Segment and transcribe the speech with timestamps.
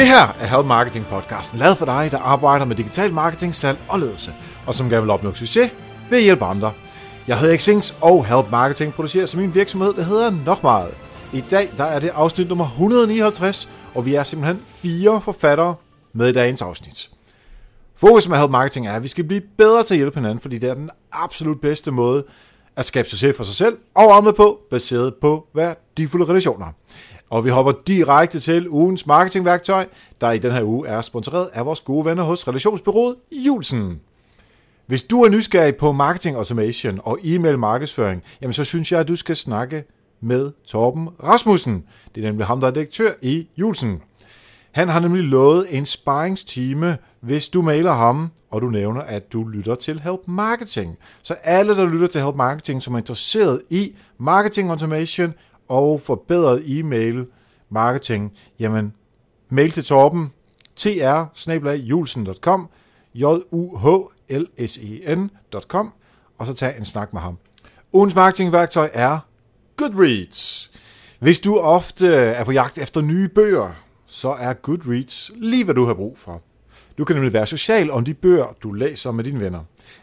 [0.00, 3.78] Det her er Help Marketing podcasten, lavet for dig, der arbejder med digital marketing, salg
[3.88, 4.34] og ledelse,
[4.66, 5.70] og som gerne vil opnå succes
[6.10, 6.72] ved at hjælpe andre.
[7.26, 10.94] Jeg hedder Xings, og Help Marketing producerer som min virksomhed, der hedder nok meget.
[11.32, 15.74] I dag der er det afsnit nummer 159, og vi er simpelthen fire forfattere
[16.12, 17.10] med i dagens afsnit.
[17.96, 20.58] Fokus med Help Marketing er, at vi skal blive bedre til at hjælpe hinanden, fordi
[20.58, 22.24] det er den absolut bedste måde
[22.76, 26.66] at skabe succes for sig selv og andre på, baseret på værdifulde relationer.
[27.30, 29.86] Og vi hopper direkte til ugens marketingværktøj,
[30.20, 33.16] der i den her uge er sponsoreret af vores gode venner hos relationsbyrået
[33.46, 34.00] Julsen.
[34.86, 39.08] Hvis du er nysgerrig på marketing automation og e-mail markedsføring, jamen så synes jeg, at
[39.08, 39.84] du skal snakke
[40.20, 41.84] med Torben Rasmussen.
[42.14, 44.00] Det er nemlig ham, der er direktør i Julsen.
[44.72, 49.44] Han har nemlig lovet en sparringstime, hvis du mailer ham, og du nævner, at du
[49.48, 50.96] lytter til Help Marketing.
[51.22, 55.34] Så alle, der lytter til Help Marketing, som er interesseret i marketing automation
[55.70, 57.26] og forbedret e-mail
[57.70, 58.92] marketing, jamen
[59.48, 60.28] mail til Torben,
[60.76, 60.88] tr
[63.14, 63.86] j u h
[64.30, 65.92] l s e ncom
[66.38, 67.38] og så tag en snak med ham.
[67.92, 69.18] Ugens marketingværktøj er
[69.76, 70.70] Goodreads.
[71.20, 73.70] Hvis du ofte er på jagt efter nye bøger,
[74.06, 76.42] så er Goodreads lige hvad du har brug for.
[76.98, 79.60] Du kan nemlig være social om de bøger, du læser med dine venner.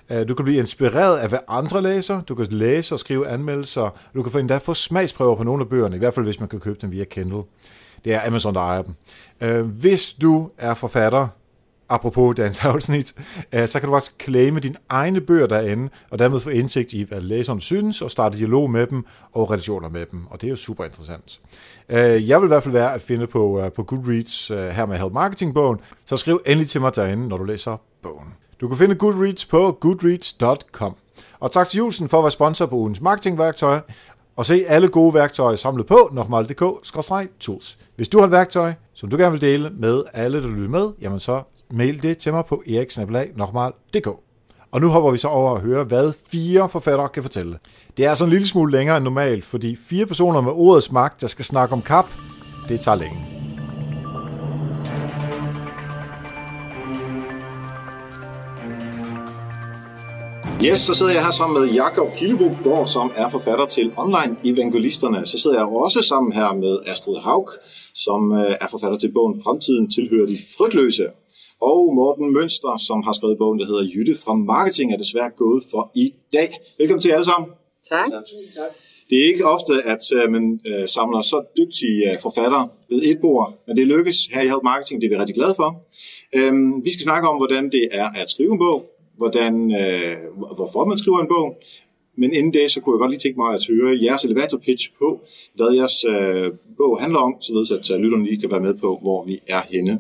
[0.10, 2.22] Øh, du kan blive inspireret af, hvad andre læser.
[2.22, 3.98] Du kan læse og skrive anmeldelser.
[4.16, 6.60] Du kan endda få smagsprøver på nogle af bøgerne, i hvert fald hvis man kan
[6.60, 7.44] købe dem via Kindle.
[8.06, 8.94] Det er Amazon, der ejer dem.
[9.42, 11.28] Øh, hvis du er forfatter,
[11.90, 13.14] apropos dagens afsnit,
[13.52, 17.02] øh, så kan du også claime dine egne bøger derinde, og dermed få indsigt i,
[17.02, 20.52] hvad læseren synes, og starte dialog med dem og relationer med dem, og det er
[20.52, 21.40] jo super interessant.
[21.90, 25.80] Jeg vil i hvert fald være at finde på, på Goodreads her med Help Marketing-bogen,
[26.06, 28.34] så skriv endelig til mig derinde, når du læser bogen.
[28.62, 30.96] Du kan finde Goodreads på goodreads.com.
[31.40, 33.80] Og tak til Julsen for at være sponsor på ugens marketingværktøj,
[34.36, 37.78] og se alle gode værktøjer samlet på nokmal.dk-tools.
[37.96, 40.90] Hvis du har et værktøj, som du gerne vil dele med alle, der lytter med,
[41.02, 44.08] jamen så mail det til mig på eriksnabelag.nokmal.dk.
[44.72, 47.60] Og nu hopper vi så over at høre, hvad fire forfattere kan fortælle.
[47.98, 51.22] Det er altså en lille smule længere end normalt, fordi fire personer med ordets magt,
[51.22, 52.06] der skal snakke om kap,
[52.70, 53.37] det tager længe.
[60.66, 65.26] Yes, så sidder jeg her sammen med Jakob Killebogård, som er forfatter til Online Evangelisterne.
[65.26, 67.50] Så sidder jeg også sammen her med Astrid Haug,
[67.96, 71.06] som øh, er forfatter til bogen Fremtiden tilhører de frygtløse.
[71.62, 75.64] Og Morten Mønster, som har skrevet bogen, der hedder Jytte fra Marketing, er desværre gået
[75.72, 76.50] for i dag.
[76.78, 77.50] Velkommen til alle sammen.
[77.90, 78.06] Tak.
[78.12, 78.24] tak.
[79.10, 83.64] Det er ikke ofte, at øh, man øh, samler så dygtige forfattere ved et bord,
[83.68, 85.70] men det lykkes her i Help Marketing, det er vi rigtig glade for.
[86.36, 90.16] Øhm, vi skal snakke om, hvordan det er at skrive en bog, hvordan, øh,
[90.56, 91.58] hvorfor man skriver en bog.
[92.20, 94.86] Men inden det, så kunne jeg godt lige tænke mig at høre jeres elevator pitch
[95.00, 95.22] på,
[95.56, 96.48] hvad jeres øh,
[96.78, 99.62] bog handler om, så at øh, lytterne lige kan være med på, hvor vi er
[99.74, 99.94] henne.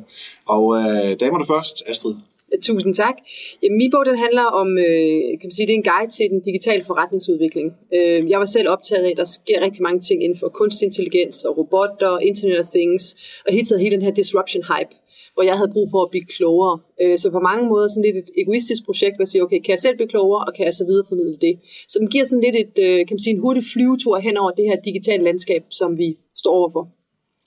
[0.56, 2.16] Og øh, damer først, Astrid.
[2.64, 3.16] Tusind tak.
[3.64, 6.26] Jamen, min bog den handler om, øh, kan man sige, det er en guide til
[6.30, 7.68] den digitale forretningsudvikling.
[7.94, 10.86] Øh, jeg var selv optaget af, at der sker rigtig mange ting inden for kunstig
[10.86, 14.94] intelligens og robotter og Internet of Things, og hele tiden hele den her disruption hype
[15.38, 16.76] hvor jeg havde brug for at blive klogere.
[17.02, 19.72] Øh, så på mange måder sådan lidt et egoistisk projekt, hvor jeg siger, okay, kan
[19.76, 21.54] jeg selv blive klogere, og kan jeg så videreformidle det?
[21.92, 24.52] Så den giver sådan lidt et, øh, kan man sige, en hurtig flyvetur hen over
[24.60, 26.10] det her digitale landskab, som vi
[26.42, 26.84] står overfor.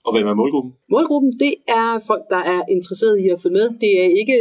[0.07, 0.73] Og hvem er målgruppen?
[0.95, 3.67] Målgruppen, det er folk, der er interesseret i at følge med.
[3.83, 4.37] Det er ikke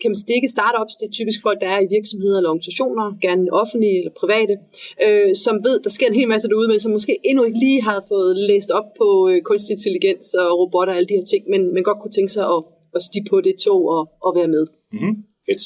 [0.00, 2.36] kan man sige, det er ikke startups, det er typisk folk, der er i virksomheder
[2.38, 4.54] eller organisationer, gerne offentlige eller private,
[5.04, 7.82] øh, som ved, der sker en hel masse derude, men som måske endnu ikke lige
[7.82, 11.42] har fået læst op på øh, kunstig intelligens og robotter og alle de her ting,
[11.52, 12.60] men, men godt kunne tænke sig at
[12.94, 14.66] at stige på det tog og, og være med.
[14.92, 15.14] Mm-hmm.
[15.46, 15.62] Fedt.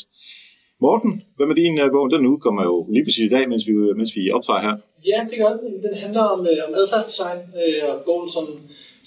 [0.80, 2.10] Morten, hvad med din uh, bog?
[2.10, 4.74] Den udkommer jo lige præcis i dag, mens vi, mens vi optager her.
[5.10, 5.72] Ja, det gør den.
[5.86, 8.54] Den handler om, øh, om adfærdsdesign, øh, og bogens sådan,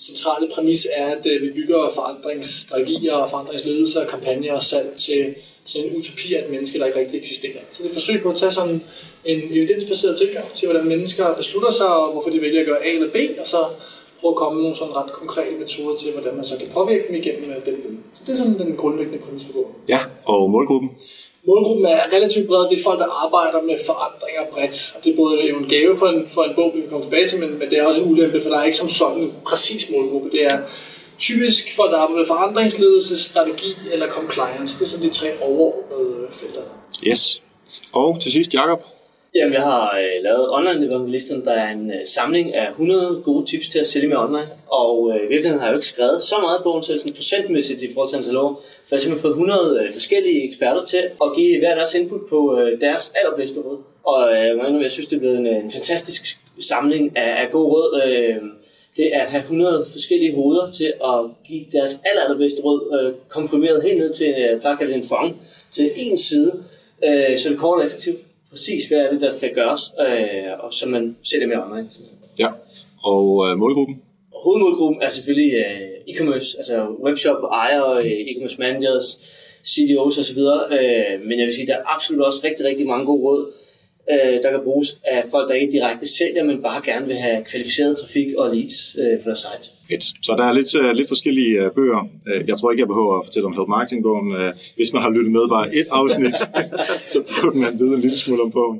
[0.07, 5.35] centrale præmis er, at øh, vi bygger forandringsstrategier og forandringsledelse og kampagner og salg til,
[5.65, 7.61] til en utopi af et menneske, der ikke rigtig eksisterer.
[7.71, 8.81] Så det er et forsøg på at tage sådan
[9.25, 12.89] en evidensbaseret tilgang til, hvordan mennesker beslutter sig, og hvorfor de vælger at gøre A
[12.89, 13.65] eller B, og så
[14.21, 17.03] prøve at komme med nogle sådan ret konkrete metoder til, hvordan man så kan påvirke
[17.07, 17.99] dem igennem øh, den viden.
[18.13, 19.73] Så det er sådan den grundlæggende præmis for bogen.
[19.89, 20.89] Ja, og målgruppen?
[21.47, 22.69] Målgruppen er relativt bred.
[22.69, 24.93] Det er folk, der arbejder med forandringer bredt.
[24.95, 27.05] Og det er både jo en gave for en, for en bog, vi kan komme
[27.05, 29.21] tilbage til, men, men det er også en ulempe, for der er ikke som sådan
[29.21, 30.29] en præcis målgruppe.
[30.31, 30.57] Det er
[31.17, 34.79] typisk folk, der arbejder med forandringsledelse, strategi eller compliance.
[34.79, 36.61] Det er sådan de tre overordnede felter.
[37.07, 37.41] Yes.
[37.93, 38.81] Og til sidst, Jacob,
[39.35, 43.45] Jamen, jeg har øh, lavet Online Evangelisten, der er en øh, samling af 100 gode
[43.45, 44.49] tips til at sælge med online.
[44.67, 47.81] Og øh, i virkeligheden har jeg jo ikke skrevet så meget bogen til sådan procentmæssigt
[47.81, 48.61] i forhold til hans lov.
[48.63, 52.21] For jeg har simpelthen fået 100 øh, forskellige eksperter til at give hver deres input
[52.29, 53.77] på øh, deres allerbedste råd.
[54.03, 57.67] Og øh, jeg synes, det er blevet en, øh, en fantastisk samling af, af gode
[57.73, 58.01] råd.
[58.05, 58.35] Øh,
[58.97, 63.13] det er at have 100 forskellige hoveder til at give deres aller, allerbedste råd øh,
[63.29, 65.41] komprimeret helt ned til øh, det en fang
[65.71, 66.63] til en side,
[67.05, 68.19] øh, så det kort og effektivt
[68.51, 71.89] præcis, hvad er det, der kan gøres, øh, og så man sælger mere online.
[72.39, 72.47] Ja,
[73.03, 74.01] og øh, målgruppen?
[74.43, 79.19] Hovedmålgruppen er selvfølgelig øh, e-commerce, altså webshop, ejere, øh, e-commerce managers,
[79.65, 80.39] CDOs osv.,
[80.77, 83.51] øh, men jeg vil sige, der er absolut også rigtig, rigtig mange gode råd,
[84.11, 87.43] øh, der kan bruges af folk, der ikke direkte sælger, men bare gerne vil have
[87.43, 89.80] kvalificeret trafik og leads øh, på deres site.
[89.91, 90.03] Fedt.
[90.25, 92.01] Så der er lidt, uh, lidt forskellige uh, bøger.
[92.29, 94.29] Uh, jeg tror ikke, jeg behøver at fortælle om Help Marketing-bogen.
[94.39, 96.37] Uh, hvis man har lyttet med bare et afsnit,
[97.13, 98.79] så burde man vide en lille smule om bogen.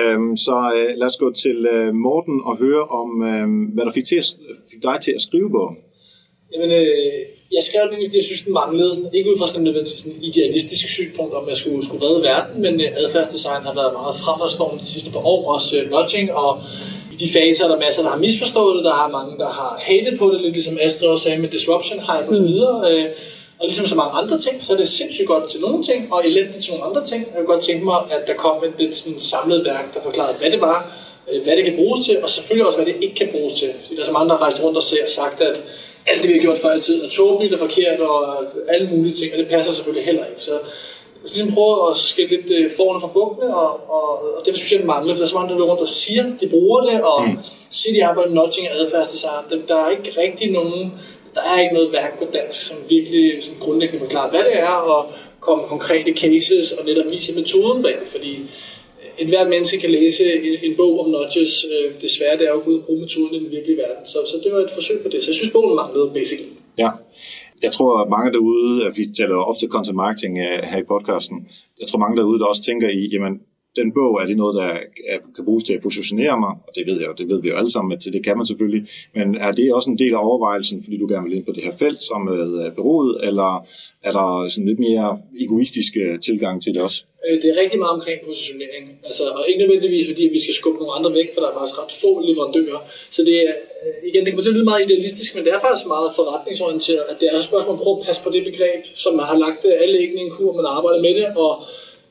[0.00, 3.92] Um, så uh, lad os gå til uh, Morten og høre om, uh, hvad der
[3.92, 4.26] fik, til at,
[4.70, 5.76] fik dig til at skrive bogen.
[6.54, 6.86] Jamen, øh,
[7.56, 9.10] jeg skrev den, fordi jeg synes, den manglede.
[9.16, 12.74] Ikke ud fra sådan et sådan idealistisk synspunkt, om jeg skulle, skulle redde verden, men
[12.80, 16.50] øh, adfærdsdesign har været meget fremadstående de sidste par år, også øh, nudging, og
[17.14, 19.80] i de faser er der masser, der har misforstået det, der har mange, der har
[19.82, 22.52] hated på det, lidt ligesom Astrid også sagde med disruption hype osv.,
[22.90, 23.06] øh,
[23.58, 26.26] og ligesom så mange andre ting, så er det sindssygt godt til nogle ting, og
[26.26, 27.20] elendigt til nogle andre ting.
[27.26, 30.36] Jeg kunne godt tænke mig, at der kom et lidt sådan samlet værk, der forklarede,
[30.40, 30.78] hvad det var,
[31.30, 33.70] øh, hvad det kan bruges til, og selvfølgelig også, hvad det ikke kan bruges til.
[33.82, 35.62] Fordi der er så mange, der har rejst rundt og sagt, at
[36.06, 38.36] alt det, vi har gjort før i tiden, er tåbeligt og forkert og
[38.68, 40.42] alle mulige ting, og det passer selvfølgelig heller ikke.
[40.42, 40.58] Så
[41.24, 44.54] jeg skal ligesom prøve at skille lidt øh, forne fra bukkene, og, og, og det
[44.54, 46.46] synes jeg, det mangler, for der er så mange, der løber rundt og siger, de
[46.48, 47.36] bruger det, og mm.
[47.70, 49.44] siger, de arbejder med nudging og adfærdsdesign.
[49.50, 50.92] Der, der er ikke rigtig nogen,
[51.34, 54.76] der er ikke noget værk på dansk, som virkelig som grundlæggende forklarer, hvad det er,
[54.94, 55.06] og
[55.40, 58.32] komme med konkrete cases, og netop vise metoden bag, fordi
[59.18, 61.64] et hvert menneske kan læse en, en bog om nudges.
[61.64, 64.06] Øh, desværre det er jo at bruge metoden i den virkelige verden.
[64.06, 65.22] Så, så det var et forsøg på det.
[65.22, 66.48] Så jeg synes, bogen manglede, basically.
[66.78, 66.88] Ja.
[67.64, 71.38] Jeg tror, at mange derude, at vi taler ofte content marketing øh, her i podcasten,
[71.80, 73.34] jeg tror mange derude, der også tænker i, jamen,
[73.76, 74.70] den bog, er det noget, der
[75.36, 76.52] kan bruges til at positionere mig?
[76.66, 78.46] Og det ved jeg jo, det ved vi jo alle sammen, at det kan man
[78.46, 78.82] selvfølgelig.
[79.14, 81.62] Men er det også en del af overvejelsen, fordi du gerne vil ind på det
[81.66, 83.50] her felt som med øh, bureauet, eller
[84.08, 85.08] er der sådan lidt mere
[85.44, 86.98] egoistiske tilgang til det også?
[87.26, 88.84] Øh, det er rigtig meget omkring positionering.
[89.08, 91.76] Altså, og ikke nødvendigvis, fordi vi skal skubbe nogle andre væk, for der er faktisk
[91.82, 92.80] ret få leverandører.
[93.16, 95.60] Så det er, øh, igen, det kommer til at lyde meget idealistisk, men det er
[95.66, 98.42] faktisk meget forretningsorienteret, at det er et spørgsmål om at prøve at passe på det
[98.50, 101.52] begreb, som man har lagt alle æggene i en kur, man arbejder med det, og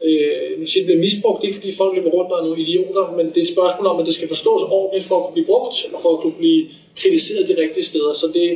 [0.07, 2.61] øh, nu siger det bliver misbrugt, det er fordi folk løber rundt og er nogle
[2.61, 5.33] idioter, men det er et spørgsmål om, at det skal forstås ordentligt for at kunne
[5.33, 6.61] blive brugt, og for at kunne blive
[7.01, 8.13] kritiseret de rigtige steder.
[8.13, 8.47] Så det,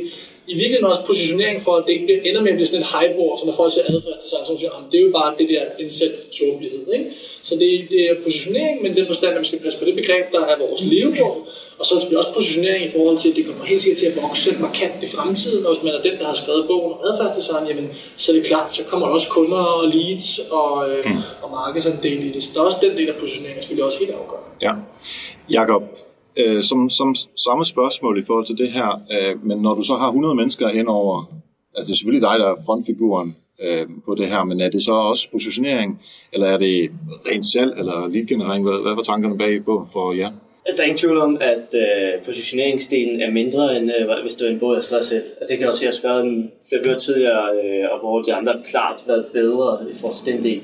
[0.48, 3.38] i virkeligheden også positionering for, at det ikke ender med at blive sådan et hype-ord,
[3.38, 6.82] som når folk ser adfærdsdesign, så siger, det er jo bare det der indsæt tåbelighed.
[6.96, 7.06] Ikke?
[7.42, 10.24] Så det, det er positionering, men den forstand, at vi skal passe på det begreb,
[10.32, 11.38] der er vores levemål,
[11.78, 14.06] og så er det også positionering i forhold til, at det kommer helt sikkert til
[14.06, 16.98] at vokse markant i fremtiden, og hvis man er den, der har skrevet bogen om
[17.08, 21.04] adfærdsdesign, jamen, så er det klart, så kommer der også kunder og leads og, øh,
[21.06, 21.18] mm.
[21.42, 22.42] og markedsandel i det.
[22.42, 24.48] Så der er også den del af positioneringen, selvfølgelig også helt afgørende.
[24.62, 24.72] Ja.
[25.50, 25.82] Jakob,
[26.40, 27.14] Øh, som, som
[27.46, 30.68] samme spørgsmål i forhold til det her, øh, men når du så har 100 mennesker
[30.68, 31.32] ind over,
[31.74, 34.82] altså det er selvfølgelig dig, der er frontfiguren øh, på det her, men er det
[34.82, 36.00] så også positionering,
[36.32, 36.90] eller er det
[37.30, 38.64] rent salg, eller leadgenerering?
[38.64, 40.30] Hvad, hvad var tankerne bag på for jer?
[40.66, 44.44] Altså, der er ingen tvivl om, at øh, positioneringsdelen er mindre, end øh, hvis du
[44.44, 45.24] er en båd, jeg skrev selv.
[45.40, 47.98] Og det kan jeg også se, at jeg har skrevet flere bøger tidligere, øh, og
[48.00, 50.60] hvor de andre klart været bedre i forhold til den del.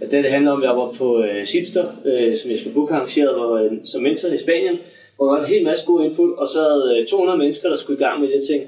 [0.00, 2.74] Altså det, det handler om, at jeg var på øh, Sidster, øh, som jeg skulle
[2.74, 4.78] booke arrangeret, hvor, øh, som mentor i Spanien,
[5.16, 7.76] hvor der var en hel masse gode input, og så havde 200 øh, mennesker, der
[7.76, 8.62] skulle i gang med det ting.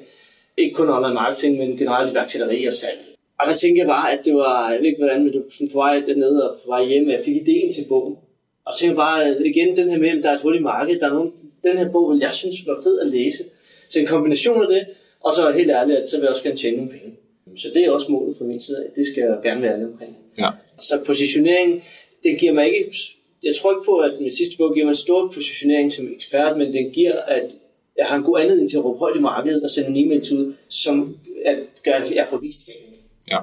[0.57, 2.99] Ikke kun online marketing, men generelt iværksætteri og salg.
[3.41, 5.69] Og der tænkte jeg bare, at det var, jeg ved ikke hvordan, men du sådan
[5.69, 8.17] på vej dernede og på vej hjem, jeg fik ideen til bogen.
[8.67, 10.57] Og så tænkte jeg bare, at igen, den her med, at der er et hul
[10.57, 11.33] i markedet, der er nogen,
[11.65, 13.45] den her bog, jeg synes var fed at læse.
[13.89, 14.87] Så en kombination af det,
[15.21, 17.17] og så helt ærligt, at så vil jeg også gerne tjene nogle penge.
[17.57, 20.17] Så det er også målet fra min side Det skal jeg gerne være ærlig omkring.
[20.39, 20.49] Ja.
[20.79, 21.85] Så positionering,
[22.23, 22.95] det giver mig ikke
[23.43, 26.59] jeg tror ikke på, at min sidste bog giver mig en stor positionering som ekspert,
[26.59, 27.49] men den giver, at
[27.99, 30.21] jeg har en god anledning til at råbe højt i markedet og sende en e-mail
[30.21, 31.17] ud, som
[31.47, 32.95] at gør, at jeg får vist fanden.
[33.31, 33.39] Ja.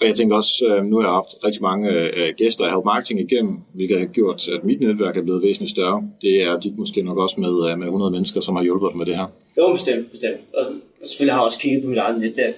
[0.00, 2.84] Og jeg tænker også, øh, nu har jeg haft rigtig mange øh, gæster af Help
[2.84, 6.08] Marketing igennem, hvilket har gjort, at mit netværk er blevet væsentligt større.
[6.22, 8.98] Det er dit måske nok også med, øh, med 100 mennesker, som har hjulpet dig
[8.98, 9.26] med det her.
[9.58, 10.40] Jo, bestemt, bestemt.
[10.54, 10.64] Og
[11.04, 12.54] selvfølgelig har jeg også kigget på mit eget netværk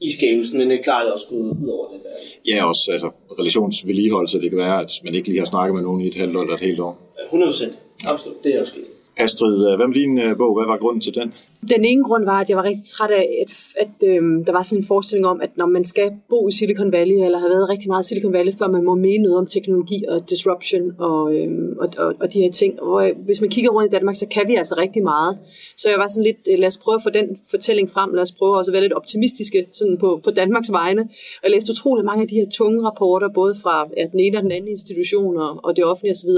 [0.00, 2.54] i skabelsen, men det er klart, også gået ud over det der.
[2.54, 4.40] Ja, også altså, relationsvedligeholdelse.
[4.40, 6.54] Det kan være, at man ikke lige har snakket med nogen i et halvt eller
[6.54, 6.98] et helt år.
[7.24, 7.72] 100 procent.
[8.06, 8.44] Absolut.
[8.44, 8.84] Det er også sket.
[9.16, 10.52] Astrid, øh, hvad med din øh, bog?
[10.56, 11.32] Hvad var grunden til den?
[11.74, 13.52] Den ene grund var, at jeg var rigtig træt af, at,
[13.84, 16.92] at øhm, der var sådan en forestilling om, at når man skal bo i Silicon
[16.92, 19.46] Valley, eller har været rigtig meget i Silicon Valley, før man må mene noget om
[19.46, 22.82] teknologi og disruption og, øhm, og, og, og de her ting.
[22.82, 25.38] Og hvis man kigger rundt i Danmark, så kan vi altså rigtig meget.
[25.76, 28.22] Så jeg var sådan lidt, øh, lad os prøve at få den fortælling frem, lad
[28.22, 31.02] os prøve også at være lidt optimistiske sådan på, på Danmarks vegne.
[31.38, 34.38] Og jeg læste utrolig mange af de her tunge rapporter, både fra ja, den ene
[34.38, 36.30] og den anden institution og, og det offentlige osv.,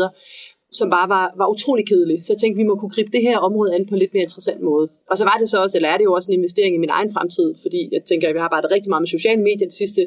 [0.73, 2.19] som bare var, var utrolig kedelig.
[2.25, 4.23] Så jeg tænkte, vi må kunne gribe det her område an på en lidt mere
[4.23, 4.89] interessant måde.
[5.11, 6.95] Og så var det så også, eller er det jo også en investering i min
[6.99, 9.77] egen fremtid, fordi jeg tænker, at jeg har arbejdet rigtig meget med sociale medier de
[9.83, 10.03] sidste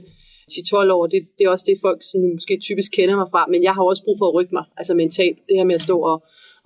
[0.52, 1.08] 10-12 år.
[1.08, 3.84] Det, det er også det, folk som måske typisk kender mig fra, men jeg har
[3.84, 5.38] også brug for at rykke mig, altså mentalt.
[5.48, 6.18] Det her med at stå og,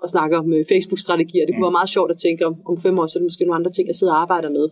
[0.04, 1.46] og snakke om øh, Facebook-strategier.
[1.46, 3.46] Det kunne være meget sjovt at tænke om, om fem år, så er det måske
[3.46, 4.66] nogle andre ting, jeg sidder og arbejder med.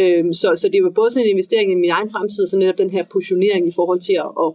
[0.00, 2.78] Øhm, så, så det var både sådan en investering i min egen fremtid, så netop
[2.78, 4.50] den her positionering i forhold til at, at,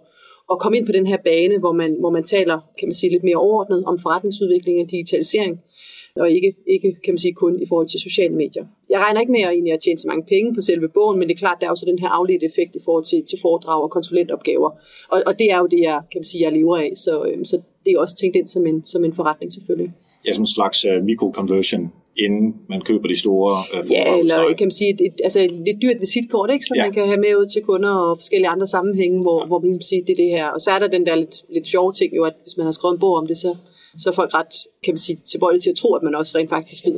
[0.52, 3.12] at komme ind på den her bane, hvor man, hvor man taler, kan man sige,
[3.12, 5.60] lidt mere overordnet om forretningsudvikling og digitalisering,
[6.16, 8.66] og ikke, ikke kan man sige, kun i forhold til sociale medier.
[8.90, 11.28] Jeg regner ikke med at, egentlig at tjene så mange penge på selve bogen, men
[11.28, 13.84] det er klart, der er også den her afledte effekt i forhold til, til foredrag
[13.84, 14.72] og konsulentopgaver.
[15.10, 16.92] Og, og det er jo det, jeg kan man sige, jeg lever af.
[16.96, 19.92] Så, øhm, så det er også tænkt ind som en, som en forretning selvfølgelig.
[20.28, 21.92] Ja, som en slags uh, mikroconversion
[22.26, 25.52] inden man køber de store uh, Ja, eller kan man sige, et, et, altså et
[25.52, 26.66] lidt dyrt visitkort, ikke?
[26.66, 26.84] som ja.
[26.84, 29.48] man kan have med ud til kunder og forskellige andre sammenhænge, hvor, ja.
[29.48, 30.48] hvor man ligesom siger, det er det her.
[30.48, 32.72] Og så er der den der lidt, lidt sjove ting jo, at hvis man har
[32.72, 33.56] skrevet en bog om det, så
[33.98, 36.50] så er folk ret, kan man sige, tilbøjelige til at tro, at man også rent
[36.50, 36.94] faktisk ved,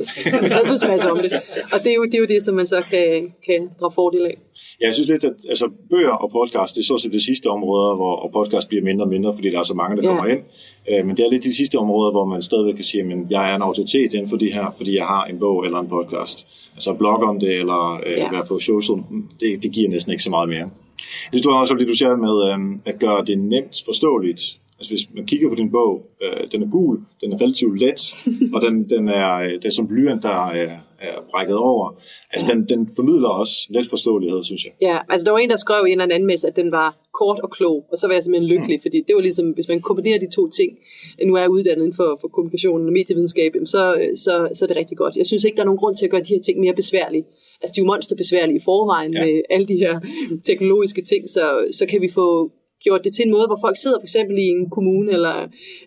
[0.88, 1.32] masse om det.
[1.72, 4.26] Og det er, jo, det er jo det, som man så kan, kan drage fordel
[4.26, 4.38] af.
[4.80, 7.46] Ja, jeg synes lidt, at altså, bøger og podcast, det er så set det sidste
[7.46, 10.08] område, hvor podcast bliver mindre og mindre, fordi der er så mange, der ja.
[10.08, 10.40] kommer ind.
[10.90, 13.50] Øh, men det er lidt de sidste områder, hvor man stadigvæk kan sige, at jeg
[13.50, 16.48] er en autoritet inden for det her, fordi jeg har en bog eller en podcast.
[16.74, 18.30] Altså blog om det, eller øh, ja.
[18.30, 19.02] være på social,
[19.40, 20.66] det, det giver næsten ikke så meget mere.
[20.98, 24.92] Jeg synes, du også, det du siger med øh, at gøre det nemt forståeligt Altså
[24.92, 28.00] hvis man kigger på din bog, øh, den er gul, den er relativt let,
[28.54, 30.70] og den, den er, øh, det er som blyant, der er,
[31.00, 32.00] er brækket over.
[32.32, 34.72] Altså den, den formidler også let forståelighed, synes jeg.
[34.80, 36.88] Ja, altså der var en, der skrev i en eller anden messe, at den var
[37.20, 38.82] kort og klog, og så var jeg simpelthen lykkelig, mm.
[38.82, 40.70] fordi det var ligesom, hvis man kombinerer de to ting,
[41.26, 43.82] nu er jeg uddannet inden for, for kommunikation og medievidenskab, så,
[44.24, 45.16] så, så er det rigtig godt.
[45.16, 47.24] Jeg synes ikke, der er nogen grund til at gøre de her ting mere besværlige.
[47.62, 49.24] Altså de er jo monsterbesværlige i forvejen ja.
[49.24, 50.00] med alle de her
[50.46, 52.50] teknologiske ting, så, så kan vi få
[52.84, 55.36] gjort det til en måde, hvor folk sidder for eksempel i en kommune eller,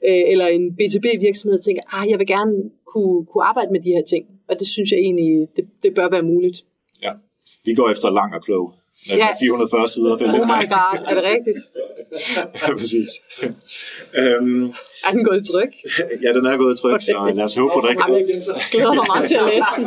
[0.07, 2.55] øh, eller en B2B-virksomhed og tænker, ah, jeg vil gerne
[2.91, 4.25] kunne, kunne arbejde med de her ting.
[4.50, 6.57] Og det synes jeg egentlig, det, det bør være muligt.
[7.05, 7.12] Ja,
[7.65, 8.65] vi går efter lang og klog.
[9.09, 9.27] Med ja.
[9.41, 10.17] 440 sider.
[10.17, 11.57] Det er oh my god, er det rigtigt?
[12.62, 13.10] Ja, præcis.
[14.20, 14.74] øhm,
[15.08, 15.74] er den gået i tryk?
[16.24, 18.34] ja, den er gået i tryk, så lad os håbe på, at det ikke...
[18.48, 19.86] Jeg glæder mig meget til at læse den.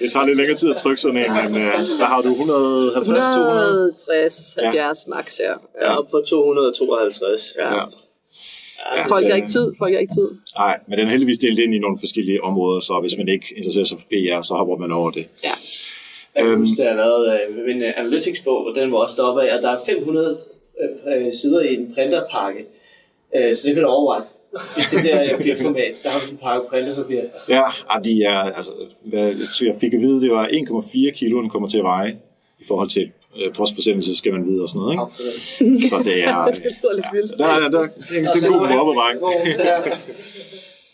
[0.00, 3.06] det tager lidt længere tid at trykke sådan en, men uh, der har du 150,
[3.06, 3.92] 200?
[3.96, 5.10] 160, 70 ja.
[5.14, 5.54] max, ja.
[5.86, 7.54] Ja, på 252.
[7.58, 7.74] Ja.
[7.74, 7.84] ja.
[8.96, 9.72] Ja, folk har ikke tid.
[9.78, 10.28] Folk har ikke tid.
[10.58, 13.46] Nej, men den er heldigvis delt ind i nogle forskellige områder, så hvis man ikke
[13.56, 15.26] interesserer sig for PR, så hopper man over det.
[15.44, 15.54] Ja.
[16.36, 19.56] Jeg kan huske, da jeg lavede øh, en analytics-bog, og den var også deroppe af,
[19.56, 20.38] og der er 500
[21.08, 22.64] øh, sider i en printerpakke.
[23.36, 24.24] Øh, så det kan du overveje.
[24.74, 27.20] Hvis det der er format, så har du sådan en pakke printerpapir.
[27.48, 28.72] Ja, og de er, altså,
[29.04, 32.16] hvad, jeg fik at vide, det var 1,4 kilo, den kommer til at veje
[32.60, 35.10] i forhold til øh, postforsendelse, skal man vide og sådan noget.
[35.60, 35.88] Ikke?
[35.88, 36.44] Så det er...
[36.46, 39.22] det er lidt Der, der, der, det, er, det er en god mobbedrang.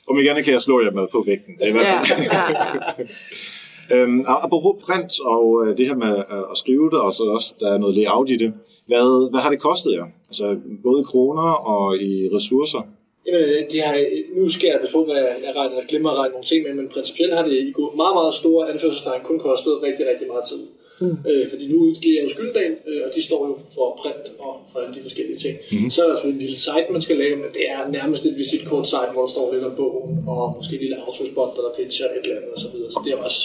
[0.08, 1.54] Om igen kan jeg slå jer med på vægten.
[1.58, 1.94] Det er ja, ja,
[2.98, 3.04] ja.
[3.94, 7.54] Øhm, apropos print og øh, det her med øh, at skrive det, og så også
[7.60, 8.52] der er noget layout i det.
[8.86, 10.06] Hvad, hvad har det kostet jer?
[10.30, 12.82] Altså både i kroner og i ressourcer?
[13.26, 13.94] Jamen, øh, de har,
[14.36, 16.88] nu skal jeg på, hvad jeg regner, jeg glemmer at regne nogle ting med, men
[16.96, 20.62] principielt har det i meget, meget store anførselstegn kun kostet rigtig, rigtig meget tid.
[21.00, 21.16] Mm.
[21.30, 24.52] Øh, fordi nu udgiver jeg jo skylddagen, øh, og de står jo for print og
[24.70, 25.54] for alle de forskellige ting.
[25.72, 25.90] Mm.
[25.90, 28.34] Så er der selvfølgelig en lille site, man skal lave, men det er nærmest et
[28.42, 32.06] visitkort site, hvor der står lidt om bogen, og måske et lille autospot, der pitcher
[32.06, 32.76] et eller andet osv.
[32.84, 33.40] Så, så det er også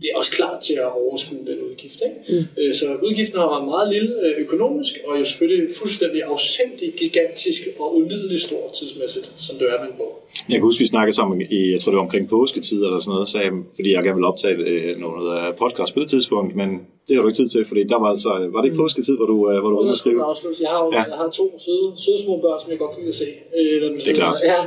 [0.00, 2.00] det er også klar til at overskue den udgift.
[2.08, 2.42] Ikke?
[2.42, 2.62] Mm.
[2.62, 7.60] Øh, så udgiften har været meget lille øh, økonomisk, og jo selvfølgelig fuldstændig afsindig, gigantisk
[7.78, 10.23] og ulidelig stor tidsmæssigt, som det er med en bog.
[10.48, 13.12] Jeg kan huske, vi snakkede sammen i, jeg tror det var omkring påsketid eller sådan
[13.14, 16.68] noget, sagde, fordi jeg gerne ville optage øh, noget podcast på det tidspunkt, men
[17.06, 18.84] det har du ikke tid til, fordi der var altså, var det ikke mm.
[18.84, 20.18] påsketid, hvor du, øh, hvor du var ude at skrive?
[20.66, 21.02] Jeg har, ja.
[21.12, 23.28] jeg har to søde, søde små børn, som jeg godt kan se.
[23.58, 24.38] Øh, det er klart.
[24.52, 24.58] Ja,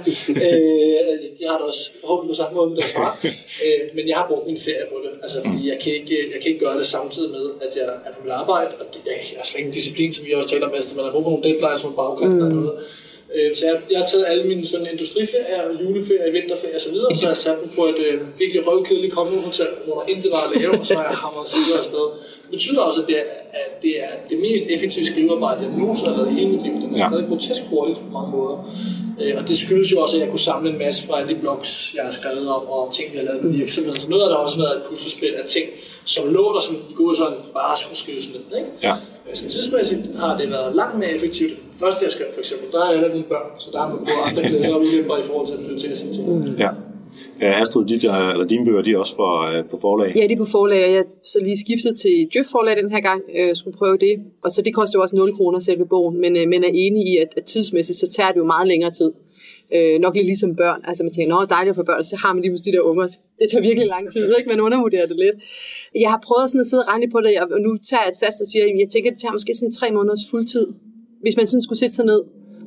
[0.45, 3.11] øh, de har det også forhåbentlig på samme måde med deres far.
[3.63, 5.71] øh, men jeg har brugt min ferie på det, altså fordi mm.
[5.71, 8.33] jeg kan, ikke, jeg kan ikke gøre det samtidig med, at jeg er på mit
[8.41, 8.99] arbejde, og det,
[9.33, 11.31] jeg har slet ingen disciplin, som vi også taler om, at man har brug for
[11.33, 12.49] nogle deadlines, nogle bagkant mm.
[12.57, 12.73] noget.
[13.35, 17.21] Øh, så jeg, jeg har taget alle mine sådan industriferier, juleferier, vinterferier osv., så, så
[17.21, 20.61] jeg har sat dem på et øh, virkelig røvkedeligt hotel, hvor der intet var at
[20.61, 22.05] lave, og så har jeg hamret sider afsted.
[22.43, 26.09] Det betyder også, at det er, at det er det mest effektive skrivearbejde, jeg nogensinde
[26.09, 26.73] har lavet i hele mit liv.
[26.73, 27.09] Det er ja.
[27.09, 28.57] stadig grotesk hurtigt på mange måder.
[29.21, 31.39] Øh, og det skyldes jo også, at jeg kunne samle en masse fra alle de
[31.39, 33.99] blogs, jeg har skrevet om, og ting, jeg har lavet med virksomheden.
[33.99, 35.69] Så noget har også været et puslespil af ting,
[36.05, 38.59] som lå der, som i gode sådan bare skulle skrives ned.
[38.59, 38.69] Ikke?
[38.83, 38.93] Ja.
[39.29, 41.53] Øh, så tidsmæssigt har det været langt mere effektivt.
[41.79, 44.21] Første jeg skrev for eksempel, der jeg alle mine børn, så der har man både
[44.27, 46.25] andre glæder og ulemper i forhold til at prioritere sine ting.
[46.35, 46.55] Mm.
[46.57, 46.69] Ja.
[47.41, 50.15] Astrid, dit, eller dine bøger, de er også for, uh, på forlag?
[50.15, 52.99] Ja, de er på forlag, og jeg så lige skiftet til Djøf forlag den her
[52.99, 54.15] gang, øh, skulle prøve det.
[54.43, 57.07] Og så det koster jo også 0 kroner selve bogen, men, øh, men er enig
[57.07, 59.11] i, at, at tidsmæssigt, så tager det jo meget længere tid.
[59.75, 60.81] Øh, nok lidt ligesom børn.
[60.89, 62.83] Altså man tænker, nå dejligt at få børn, så har man lige pludselig de der
[62.91, 63.05] unger.
[63.39, 64.49] Det tager virkelig lang tid, ikke?
[64.53, 65.37] Man undervurderer det lidt.
[66.03, 68.19] Jeg har prøvet sådan at sidde og regne på det, og nu tager jeg et
[68.23, 70.65] sats og siger, at jeg tænker, det tager måske sådan tre måneders fuldtid.
[71.23, 72.21] Hvis man sådan skulle sætte sig ned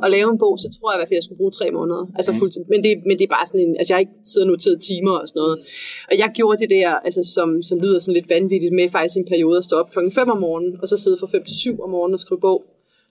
[0.05, 1.69] og lave en bog, så tror jeg i hvert fald, at jeg skulle bruge tre
[1.79, 2.03] måneder.
[2.19, 2.63] Altså fuldtid.
[2.73, 4.79] Men det, men det er bare sådan en, altså jeg har ikke siddet og noteret
[4.89, 5.57] timer og sådan noget.
[6.11, 9.29] Og jeg gjorde det der, altså som, som lyder sådan lidt vanvittigt med faktisk en
[9.33, 11.81] periode at stå op klokken 5 om morgenen, og så sidde fra 5 til 7
[11.85, 12.61] om morgenen og skrive bog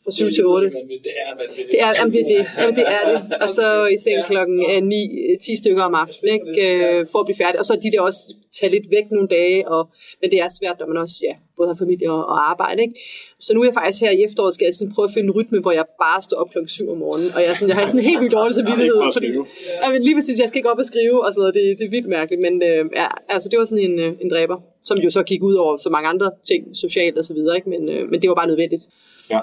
[0.03, 0.67] fra 7 til 8.
[0.67, 1.71] Det er vanvittigt.
[1.71, 2.47] Det er, jamen, det, er det.
[2.57, 3.19] Jamen, det er det.
[3.43, 6.51] Og så i seng klokken øh, 9, 10 stykker om aftenen, ikke?
[6.65, 7.59] Øh, for at blive færdig.
[7.59, 8.21] Og så er de der også
[8.57, 9.81] tage lidt væk nogle dage, og,
[10.21, 12.81] men det er svært, når man også ja, både har familie og, og arbejde.
[12.81, 12.95] Ikke?
[13.39, 15.35] Så nu er jeg faktisk her i efteråret, skal jeg sådan prøve at finde en
[15.37, 17.87] rytme, hvor jeg bare står op klokken 7 om morgenen, og jeg, sådan, jeg har
[17.87, 18.97] sådan en helt vildt dårlig samvittighed.
[19.07, 19.29] At Fordi,
[19.81, 21.85] ja, men lige præcis, jeg skal ikke op og skrive og sådan noget, det, det
[21.85, 24.97] er vildt mærkeligt, men øh, ja, altså, det var sådan en, øh, en dræber, som
[25.05, 27.69] jo så gik ud over så mange andre ting, socialt og så videre, ikke?
[27.69, 28.83] Men, øh, men det var bare nødvendigt.
[29.33, 29.39] Ja.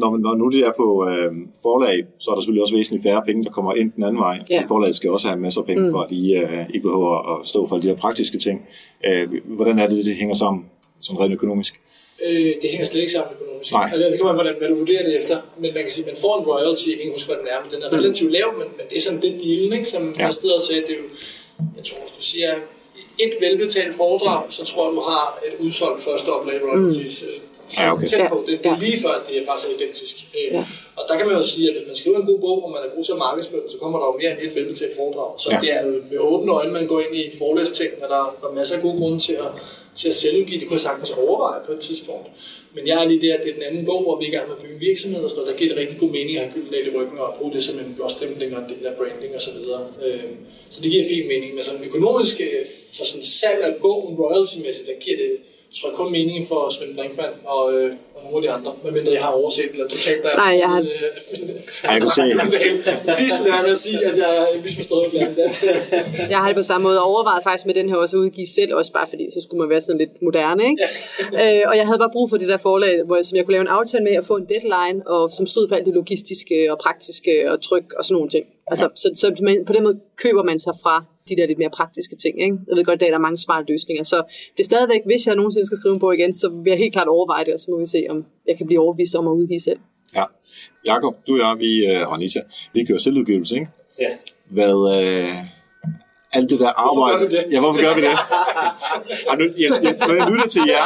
[0.00, 1.30] Når, man, når nu det er på øh,
[1.62, 4.36] forlag, så er der selvfølgelig også væsentligt færre penge, der kommer ind den anden vej.
[4.50, 4.62] Ja.
[4.68, 5.90] Forlaget skal også have masser af penge, mm.
[5.94, 8.58] for at I øh, ikke behøver at stå for alle de her praktiske ting.
[9.06, 10.64] Øh, hvordan er det, det hænger sammen,
[11.00, 11.72] sådan rent økonomisk?
[12.26, 13.72] Øh, det hænger slet ikke sammen økonomisk.
[13.72, 13.88] Nej.
[13.92, 15.36] Altså, det kan man, hvordan, hvad du vurderer det efter.
[15.60, 17.48] Men man kan sige, at man får en royalty, jeg kan ikke huske, hvad den
[17.54, 19.88] er, men den er relativt lav, men, men det er sådan det dealen, ikke?
[19.94, 20.24] som Ja.
[20.24, 21.08] jeg steder og sagde, det er jo,
[21.76, 22.50] jeg tror, hvis du siger
[23.24, 27.22] et velbetalt foredrag, så tror jeg, du har et udsolgt første oplag royalties.
[27.22, 27.28] Mm.
[27.68, 28.06] Så Ja, okay.
[28.06, 28.44] tæt på.
[28.46, 30.16] Det, det er lige før, at det er faktisk identisk.
[30.38, 30.64] Øh, Ja.
[30.96, 32.80] Og der kan man jo sige, at hvis man skriver en god bog, og man
[32.86, 35.30] er god til at markedsføre den, så kommer der jo mere end et velbetalt foredrag.
[35.42, 35.58] Så Ja.
[35.62, 38.52] det er jo med åbne øjne, man går ind i forelæsting, og der, der er
[38.52, 39.50] masser af gode grunde til at,
[39.94, 40.60] til at selvudgive.
[40.60, 42.26] Det kunne jeg sagtens overveje på et tidspunkt.
[42.74, 44.36] Men jeg er lige der, at det er den anden bog, hvor vi er i
[44.36, 45.52] gang med at bygge en virksomhed og sådan noget.
[45.52, 47.78] Der giver det rigtig god mening at have Gyldendal i ryggen og bruge det som
[47.78, 49.82] en blåstempling og en del af branding og så videre.
[50.06, 50.36] Øhm,
[50.70, 51.54] så det giver fin mening.
[51.54, 55.32] Men sådan økonomisk øh, for sådan salg af bogen royalty-mæssigt, der giver det
[55.76, 58.72] tror jeg kun mening for Svend Brinkmann og, øh, og nogle af de andre.
[58.84, 60.36] Medmindre jeg har overset eller totalt der.
[60.36, 60.80] Nej, jeg har-
[61.84, 62.22] Ja, jeg kan se.
[63.36, 65.44] Så lad mig at sige, at jeg er misforstået blandt det.
[66.32, 68.74] Jeg har det på samme måde overvejet faktisk med den her også at udgive selv,
[68.74, 70.82] også bare fordi, så skulle man være sådan lidt moderne, ikke?
[71.42, 73.52] øh, og jeg havde bare brug for det der forlag, hvor jeg, som jeg kunne
[73.52, 76.72] lave en aftale med at få en deadline, og som stod for alt det logistiske
[76.72, 78.44] og praktiske og tryk og sådan nogle ting.
[78.70, 81.70] Altså, så, så man, på den måde køber man sig fra de der lidt mere
[81.70, 82.42] praktiske ting.
[82.42, 82.56] Ikke?
[82.68, 84.04] Jeg ved godt, at der er mange smarte løsninger.
[84.04, 84.16] Så
[84.56, 86.92] det er stadigvæk, hvis jeg nogensinde skal skrive en bog igen, så vil jeg helt
[86.92, 89.32] klart overveje det, og så må vi se, om jeg kan blive overbevist om at
[89.32, 89.80] udgive selv.
[90.14, 90.24] Ja.
[90.86, 92.40] Jakob, du og jeg, vi, øh, og Anita,
[92.74, 93.68] vi kører selvudgivelse, ikke?
[93.98, 94.10] Ja.
[94.48, 95.34] Hvad, øh,
[96.32, 97.18] alt det der arbejde...
[97.18, 97.44] gør vi det?
[97.52, 98.14] Ja, hvorfor gør vi det?
[99.38, 100.84] Nu, jeg, jeg, når jeg lytter til jer,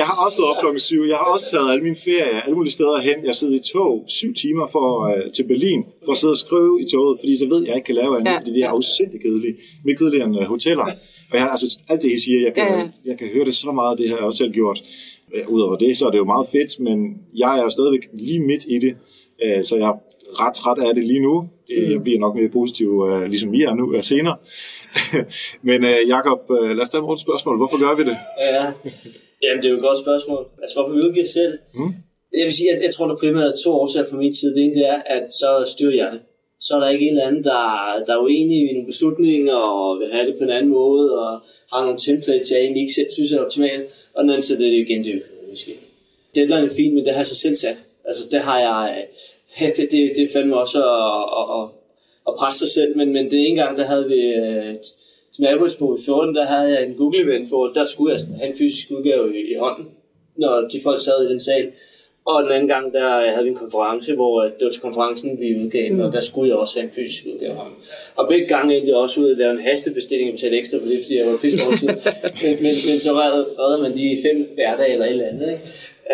[0.00, 2.56] jeg har også stået op klokken syv, jeg har også taget alle mine ferier, alle
[2.56, 3.14] mulige steder hen.
[3.24, 6.74] Jeg sidder i tog syv timer for, øh, til Berlin, for at sidde og skrive
[6.82, 8.32] i toget, fordi så ved jeg, jeg ikke kan lave andet, Ja.
[8.32, 8.38] ja.
[8.38, 9.56] fordi det er afsindig kedeligt.
[9.84, 10.84] Mere kedeligt end øh, hoteller.
[11.32, 12.88] Og jeg, altså, alt det, I siger, jeg kan, Ja, ja, ja.
[13.04, 14.78] jeg kan høre det så meget, det har jeg også selv gjort.
[15.48, 16.96] Udover det, så er det jo meget fedt, men
[17.36, 18.92] jeg er jo stadigvæk lige midt i det,
[19.44, 19.98] øh, så jeg er
[20.42, 21.48] ret træt af det lige nu.
[21.68, 24.36] Det- Jeg bliver nok mere positiv, øh, ligesom I er nu, senere.
[25.68, 27.56] Men øh, Jakob, øh, lad os tage et spørgsmål.
[27.56, 28.16] Hvorfor gør vi det?
[28.54, 28.64] Ja.
[29.42, 30.42] Jamen, det er jo et godt spørgsmål.
[30.62, 31.58] Altså, hvorfor vi udgiver selv?
[31.74, 31.92] Mm.
[32.38, 34.54] Jeg vil sige, at jeg tror, der primært er to årsager fra min side.
[34.54, 36.20] Det ene det er, at så styrer jeg det.
[36.60, 37.62] Så er der ikke en eller anden, der,
[38.06, 41.30] der er uenig i nogle beslutninger og vil have det på en anden måde og
[41.72, 43.84] har nogle templates, jeg egentlig ikke selv synes er optimale.
[44.14, 45.72] Og den anden side, det er jo igen det økonomiske.
[46.34, 47.84] Deadline er fint, men det har jeg så selv sat.
[48.04, 49.06] Altså, det har jeg...
[49.58, 51.64] Det, det, det, det er fandme også at, at, at,
[52.28, 54.20] at presse sig selv, men, men det ene gang, der havde vi...
[54.20, 54.74] øh,
[55.34, 58.54] Til AdWords på 14, der havde jeg en Google-event, hvor der skulle jeg have en
[58.54, 59.86] fysisk udgave i, i hånden,
[60.36, 61.66] når de folk sad i den sal.
[62.26, 65.40] Og den anden gang, der havde vi en konference, hvor øh, det var til konferencen,
[65.40, 67.52] vi udgav den, og der skulle jeg også have en fysisk udgave.
[68.16, 70.86] Og begge gange endte jeg også ud at lave en hastebestilling og betale ekstra for
[70.86, 71.88] det, fordi jeg var pisse over tid.
[72.42, 73.12] men, men, men, så
[73.58, 75.50] redder man lige fem hverdage eller et eller andet.
[75.50, 75.62] Ikke?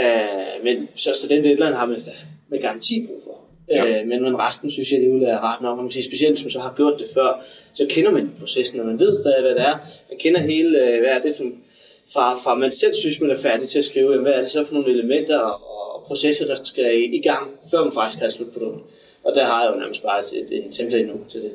[0.01, 2.01] Uh, men så, så den deadline har man
[2.49, 3.40] med garanti brug for.
[3.71, 4.01] Ja.
[4.01, 5.71] Øh, men, men resten synes jeg alligevel er ret nok.
[5.71, 8.31] Og man kan sige, specielt hvis man så har gjort det før, så kender man
[8.39, 9.77] processen, og man ved, hvad, hvad det er.
[10.11, 11.45] Man kender hele, øh, hvad er det for,
[12.13, 14.51] fra, fra man selv synes, man er færdig til at skrive, jamen, hvad er det
[14.51, 15.61] så for nogle elementer og,
[15.95, 18.81] og processer, der skal i, i gang, før man faktisk har et slutprodukt.
[19.25, 21.51] Og der har jeg jo nærmest bare et, et, en template nu til det.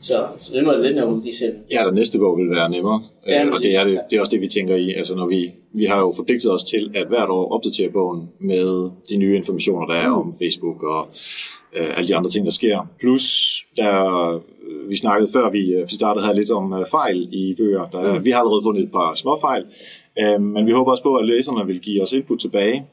[0.00, 1.54] Så, så det må jeg lidt nemmere udgive selv.
[1.72, 3.02] Ja, der næste bog vil være nemmere.
[3.26, 4.90] Ja, Ja, og det er, det, det er også det, vi tænker i.
[4.92, 8.90] Altså, når vi, vi har jo forpligtet os til at hvert år opdatere bogen med
[9.10, 10.14] de nye informationer, der er Mm.
[10.14, 11.08] om Facebook og
[11.76, 12.86] øh, alle de andre ting, der sker.
[13.00, 14.42] Plus, der,
[14.88, 17.86] vi snakkede før, vi, øh, vi startede her lidt om øh, fejl i bøger.
[17.92, 18.24] Der, mm.
[18.24, 19.64] Vi har allerede fundet et par små fejl,
[20.20, 22.86] øh, men vi håber også på, at læserne vil give os input tilbage.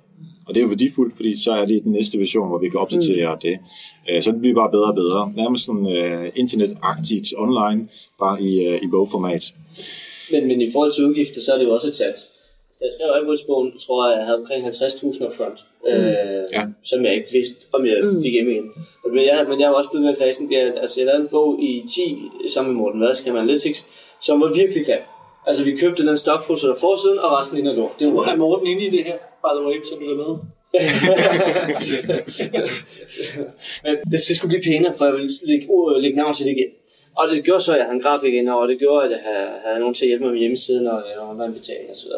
[0.48, 2.80] Og det er jo værdifuldt, fordi så er det den næste version, hvor vi kan
[2.80, 3.40] opdatere mm.
[3.40, 3.58] det.
[4.10, 5.34] Øh, Så det bliver bare bedre og bedre.
[5.36, 7.88] Nærmest sådan uh, internetagtigt online,
[8.20, 9.44] bare i, uh, i bogformat.
[10.32, 12.20] Men, men i forhold til udgifter, så er det jo også et sats.
[12.72, 15.58] Så da jeg skrev AdWords-bogen, tror jeg, jeg havde omkring 50.000 upfront.
[15.88, 15.94] øh,
[16.56, 16.64] Ja.
[16.90, 18.10] som jeg ikke vidste, om jeg mm.
[18.24, 18.68] fik hjem igen.
[19.04, 20.52] Og Men jeg, men jeg jo også blevet mere kristen.
[20.52, 23.80] Jeg, altså, jeg lavede en bog i 10 sammen med Morten Vadskam Analytics,
[24.22, 25.04] som var virkelig grim.
[25.48, 28.00] Altså, vi købte den stokfoto der forsiden, og resten ligner lort.
[28.00, 30.32] Det var er Morten inde i det her, by the way, så du er med.
[33.84, 36.52] Men det skal sgu blive pænere, for jeg vil lægge, uh, lægge navn til det
[36.52, 36.70] igen.
[37.20, 39.20] Og det gjorde så, at jeg havde en grafiker ind og det gjorde, at jeg
[39.30, 42.10] havde, havde nogen til at hjælpe mig med hjemmesiden og ja, online-betaling osv.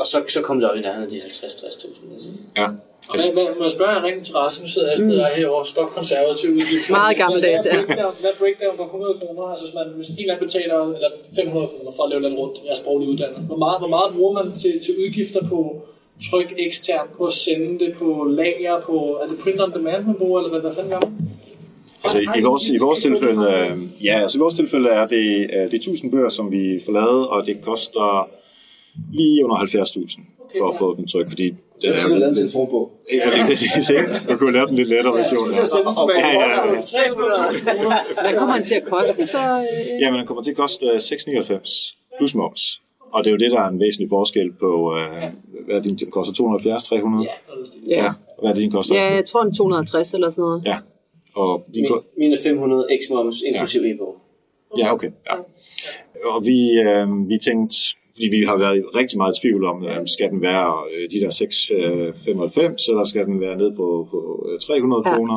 [0.00, 2.12] Og så, så kom det op i nærheden af de 50-60.000.
[2.12, 2.28] Altså.
[2.56, 2.66] Ja.
[3.10, 4.62] Og hvad, hvad, må jeg spørge af ren interesse?
[4.62, 5.24] Nu sidder Astrid mm.
[5.36, 6.90] herovre, stokkonservativ udgift.
[7.00, 7.76] Meget gammeldags, ja.
[8.22, 9.42] Hvad er breakdown, for 100 kroner?
[9.52, 12.36] Altså hvis, man, hvis en eller anden betaler eller 500 kroner for at lave lidt
[12.40, 13.40] rundt, jeg er sproglig uddannet.
[13.50, 15.58] Hvor meget, hvor meget bruger man til, til udgifter på
[16.30, 20.14] tryk eksternt, på at sende det på lager, på, er det print on demand, man
[20.14, 21.12] bruger, eller hvad, hvad fanden gør man?
[22.04, 25.50] Altså i, i, vores, i vores tilfælde, øh, ja, altså i vores tilfælde er det,
[25.52, 28.28] øh, det er 1000 bøger, som vi får lavet, og det koster
[29.12, 30.22] lige under 70.000
[30.58, 32.90] for at få den tryk, fordi Det er jeg lavede en telefonbog.
[33.12, 34.20] Ja, det er præcis, ikke?
[34.28, 35.48] Du kunne lave den lidt lettere version.
[35.48, 36.18] Jeg den.
[36.18, 36.80] Ja, ja, ja.
[36.80, 38.22] 300.000 kroner.
[38.22, 39.38] Hvad kommer han til at koste så?
[39.38, 40.00] øh?
[40.00, 42.80] Jamen, den kommer til at koste øh, 6,99 plus moms.
[43.12, 45.22] Og det er jo det, der er en væsentlig forskel på, øh,
[45.66, 47.26] hvad er din, den koster 270, 300?
[47.86, 48.04] Ja.
[48.04, 48.12] Ja.
[48.40, 48.94] Hvad er det, din koster?
[48.94, 50.62] ja, jeg tror en 250 eller sådan noget.
[50.66, 50.76] Ja.
[51.34, 54.16] Og din, Min, ko- mine 500 x moms inklusive e-bog.
[54.78, 55.10] ja, okay.
[55.30, 55.34] Ja.
[56.34, 57.76] Og vi, øh, vi tænkte,
[58.16, 61.20] fordi vi har været rigtig meget i tvivl om, øh, skal den være øh, de
[61.24, 65.14] der 6,95, eller skal den være ned på, på øh, 300 Ja.
[65.16, 65.36] kroner?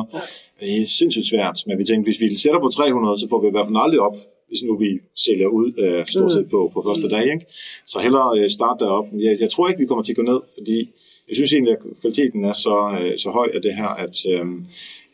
[0.60, 3.48] Det er sindssygt svært, men vi tænkte, hvis vi sætter på 300, så får vi
[3.48, 4.16] i hvert fald aldrig op,
[4.48, 7.24] hvis nu vi sælger ud øh, stort set på, på første dag.
[7.24, 7.46] Ikke?
[7.86, 9.06] Så hellere øh, starte derop.
[9.12, 10.90] Jeg, jeg tror ikke, vi kommer til at gå ned, fordi
[11.28, 14.46] jeg synes egentlig, at kvaliteten er så, øh, så høj af det her, at, øh,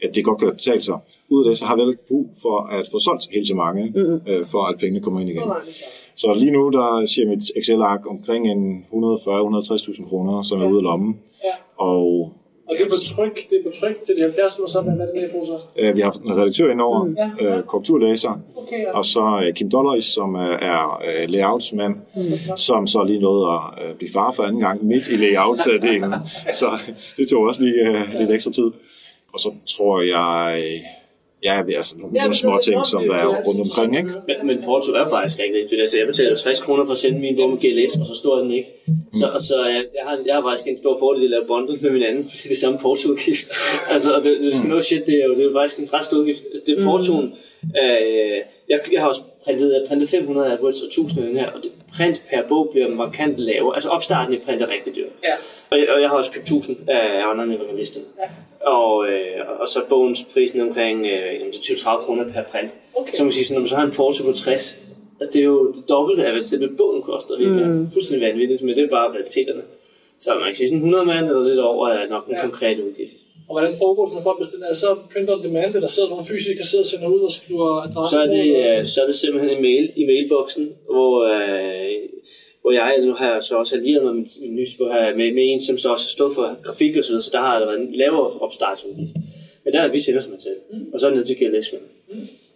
[0.03, 0.99] at det godt kan betale sig.
[1.29, 3.93] Ud af det, så har vi ikke brug for at få solgt helt så mange,
[4.27, 5.43] øh, for at pengene kommer ind igen.
[6.17, 10.83] Så lige nu, der siger mit Excel-ark omkring en 140-160.000 kroner, som er ude af
[10.83, 11.21] lommen.
[11.45, 11.85] Ja.
[11.85, 12.33] Og
[12.73, 14.93] Og det er på tryk, det er på tryk til de 70 og så hvad
[14.93, 15.59] er det med, bruger så?
[15.79, 17.47] øh, vi har haft en redaktør indover, mm.
[17.47, 18.99] øh, korrekturlæser, Okay, ja.
[18.99, 21.95] og så øh, Kim Dolleris, som øh, er øh, layoutsmand,
[22.57, 26.15] som så lige nåede at øh, blive far for anden gang midt i layout-delen.
[26.61, 26.79] så
[27.17, 28.71] det tog også lige øh, lidt ekstra tid.
[29.33, 30.63] Og så tror jeg,
[31.45, 33.61] ja, vi er sådan nogle, Ja, det små ting, som om, der det er rundt
[33.67, 34.11] omkring, ikke?
[34.29, 35.81] Men, men Porto er faktisk ikke rigtigt.
[35.81, 38.51] Altså, jeg betaler 60 kroner for at sende min med GLS, og så står den
[38.51, 38.69] ikke.
[39.13, 41.91] Så, så øh, jeg, har, jeg har faktisk en stor fordel at lave bundle med
[41.91, 43.47] min anden, fordi det er samme portoudgift.
[43.95, 45.89] altså, og det, det, er sgu no shit, det er jo, det er faktisk en
[45.95, 46.43] ret stor udgift.
[46.51, 47.27] Altså, det er portoen.
[47.83, 51.49] Øh, jeg, jeg har også printet, jeg printet 500 AdWords og 1000 af den her,
[51.51, 53.75] og det, print per bog bliver markant lavere.
[53.75, 55.09] Altså opstarten i print er rigtig dyr.
[55.25, 55.35] Ja.
[55.71, 58.01] Og jeg, og jeg har også købt 1000 af online evangelister.
[58.19, 58.29] Ja.
[58.67, 62.73] Og, øh, og så bogens prisen omkring øh, jamen, det er 20-30 kroner per print.
[62.95, 63.13] Okay.
[63.13, 64.79] Så man sige, sådan, når man så har en porto på 60,
[65.21, 67.35] altså, det er jo det dobbelte af, hvad selve bogen koster.
[67.37, 67.87] Det er mm.
[67.95, 69.63] fuldstændig vanvittigt, men det er bare realiteterne.
[70.19, 72.39] Så man kan sige, sådan 100 mand eller lidt over er nok en Ja.
[72.39, 72.43] ja.
[72.49, 73.17] konkret udgift.
[73.49, 74.67] Og hvordan foregår det, når folk bestiller?
[74.67, 77.31] Er det så print on demand, eller sidder nogle fysikere sidder og sender ud og
[77.31, 78.11] skriver adresse?
[78.15, 81.13] Så er, på, det, eller- øh, så er det simpelthen en mail i mailboksen, hvor,
[81.35, 81.95] øh,
[82.63, 85.43] hvor jeg nu har jeg så også allieret mig med min nye her med, med
[85.53, 87.81] en, som så også står for grafik og så videre, så der har der været
[87.81, 89.15] en lavere opstartsudgift.
[89.65, 90.55] Men der er vi sender som til,
[90.93, 91.75] og så ned til GLS.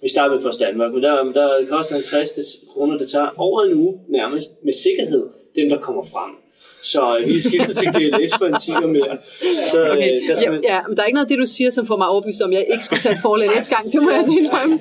[0.02, 3.74] Vi starter med Post Danmark, men der, der koster 50 kroner, det tager over en
[3.74, 6.30] uge nærmest med sikkerhed, dem der kommer frem.
[6.92, 9.14] Så øh, vi er skiftet til GLS for en 10 mere.
[9.72, 10.10] Så øh, Okay.
[10.26, 11.84] der er Ja, simpelthen, ja, men der er ikke noget af det, du siger, som
[11.90, 13.82] får mig overbevist om, jeg ikke skulle tage et forlag næste gang.
[13.92, 14.74] Det må jeg så indrømme.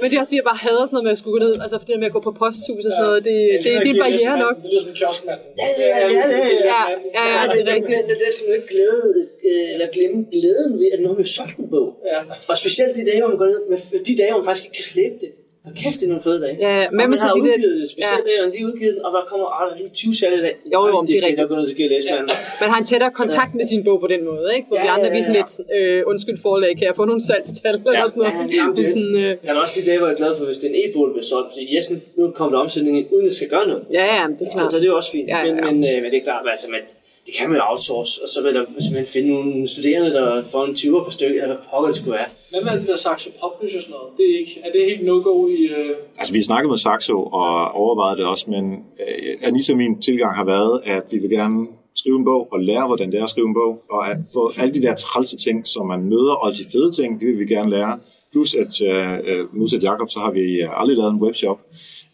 [0.00, 1.52] Men det er også, fordi jeg bare hader sådan noget med at skulle gå ned.
[1.64, 3.72] Altså, for det der med at gå på posthus og sådan noget, det, det, det,
[3.84, 4.54] det er en barriere nok.
[4.62, 5.40] Det lyder som en kioskmand.
[5.62, 6.38] Ja, ja, ja, ja,
[6.70, 6.82] ja.
[7.16, 8.00] Ja, ja, ja, det er rigtigt.
[8.10, 9.10] Men det skal man jo ikke glæde,
[9.48, 11.88] øh, eller glemme glæden ved, at nu har vi solgt en bog.
[12.12, 12.18] Ja.
[12.50, 14.78] Og specielt de dage, hvor man går ned, med de dage, hvor man faktisk ikke
[14.80, 15.30] kan slæbe det.
[15.68, 16.56] Og kæft, det er nogle fede dage.
[16.66, 16.84] Ja, ja.
[16.90, 18.36] Og med man så har de der- udgivet det, specielt ja.
[18.42, 20.42] man lige har udgivet den, og der kommer, åh, der er lige 20 salg i
[20.46, 20.54] dag.
[20.74, 21.44] Jo, jo, men det er er rigtigt.
[21.44, 22.26] at gå ned til GLS, mand.
[22.62, 24.66] Man har en tættere kontakt med sin bog på den måde, ikke?
[24.70, 25.44] Hvor Ja, vi andre ja, vi er sådan ja.
[25.44, 28.32] lidt, øh, undskyld forlag, kan jeg få nogle salgstal eller sådan noget?
[28.34, 30.32] Ja, jamen, det er sådan, øh, Jeg er også de dage, hvor jeg er glad
[30.38, 31.84] for, hvis det er en e-bog, der bliver solgt, fordi yes,
[32.18, 33.82] nu, kommer der omsætning ind, uden at skal gøre noget.
[33.98, 34.72] ja, ja, det er Så, klart.
[34.72, 35.28] så det er også fint.
[35.32, 35.54] Ja, ja, ja.
[35.54, 36.80] Men, men, øh, men det er klart, altså, man,
[37.28, 40.62] det kan man jo outsource, og så vil der simpelthen finde nogle studerende, der får
[40.64, 42.28] en 20'er på stykket, eller hvad pokker det skulle være.
[42.50, 44.08] Hvad med alt det der Saxo Publish og sådan noget?
[44.18, 45.60] Det er, ikke, er det helt no-go i...
[45.76, 45.90] Øh...
[46.18, 47.50] Altså, vi har snakket med Saxo og
[47.82, 48.64] overvejet det også, men
[49.02, 51.66] øh, og min tilgang har været, at vi vil gerne
[52.00, 54.42] skrive en bog og lære, hvordan det er at skrive en bog, og at få
[54.60, 57.46] alle de der trælse ting, som man møder, og de fede ting, det vil vi
[57.46, 57.98] gerne lære.
[58.32, 61.60] Plus at, øh, øh, modsat Jacob, så har vi øh, aldrig lavet en webshop.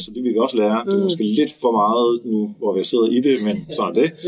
[0.00, 0.85] Så det vil vi også lære.
[0.87, 4.00] Det er måske lidt for meget nu, hvor vi sidder i det, men sådan er
[4.02, 4.11] det.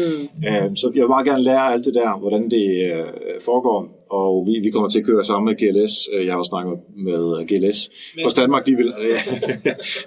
[0.71, 0.77] Mm.
[0.77, 3.07] Så jeg vil meget gerne lære alt det der, hvordan det øh,
[3.45, 4.07] foregår.
[4.11, 5.93] Og vi, vi kommer til at køre sammen med GLS.
[6.13, 7.91] Øh, Jeg har også snakket med GLS.
[8.23, 8.87] For Danmark, de vil...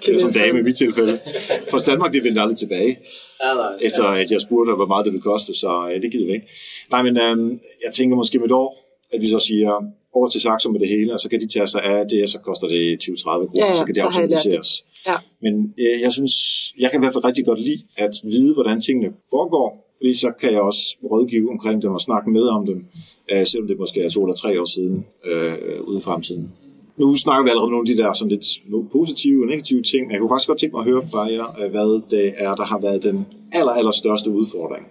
[0.06, 1.14] det er sådan en dame i mit tilfælde.
[1.70, 2.98] For Danmark, de vil aldrig tilbage.
[3.44, 3.86] Ja.
[3.86, 6.46] Efter at jeg spurgte, hvor meget det ville koste, så øh, det gider vi ikke.
[6.90, 8.70] Nej, men øh, jeg tænker måske med et år,
[9.12, 9.72] at vi så siger,
[10.12, 12.28] over til Saxo med det hele, og så kan de tage sig af det, og
[12.28, 14.84] så koster det 20-30 kroner, Ja, ja, så kan det så automatiseres.
[15.06, 15.16] Ja.
[15.42, 16.32] Men øh, jeg synes,
[16.78, 20.32] jeg kan i hvert fald rigtig godt lide at vide, hvordan tingene foregår, fordi så
[20.40, 22.84] kan jeg også rådgive omkring dem og snakke med om dem,
[23.32, 26.52] øh, selvom det måske er to eller tre år siden øh, ude i fremtiden.
[26.98, 28.46] Nu snakker vi allerede om nogle af de der sådan lidt
[28.92, 31.46] positive og negative ting, men jeg kunne faktisk godt tænke mig at høre fra jer,
[31.60, 34.86] øh, hvad det er, der har været den aller, aller største udfordring.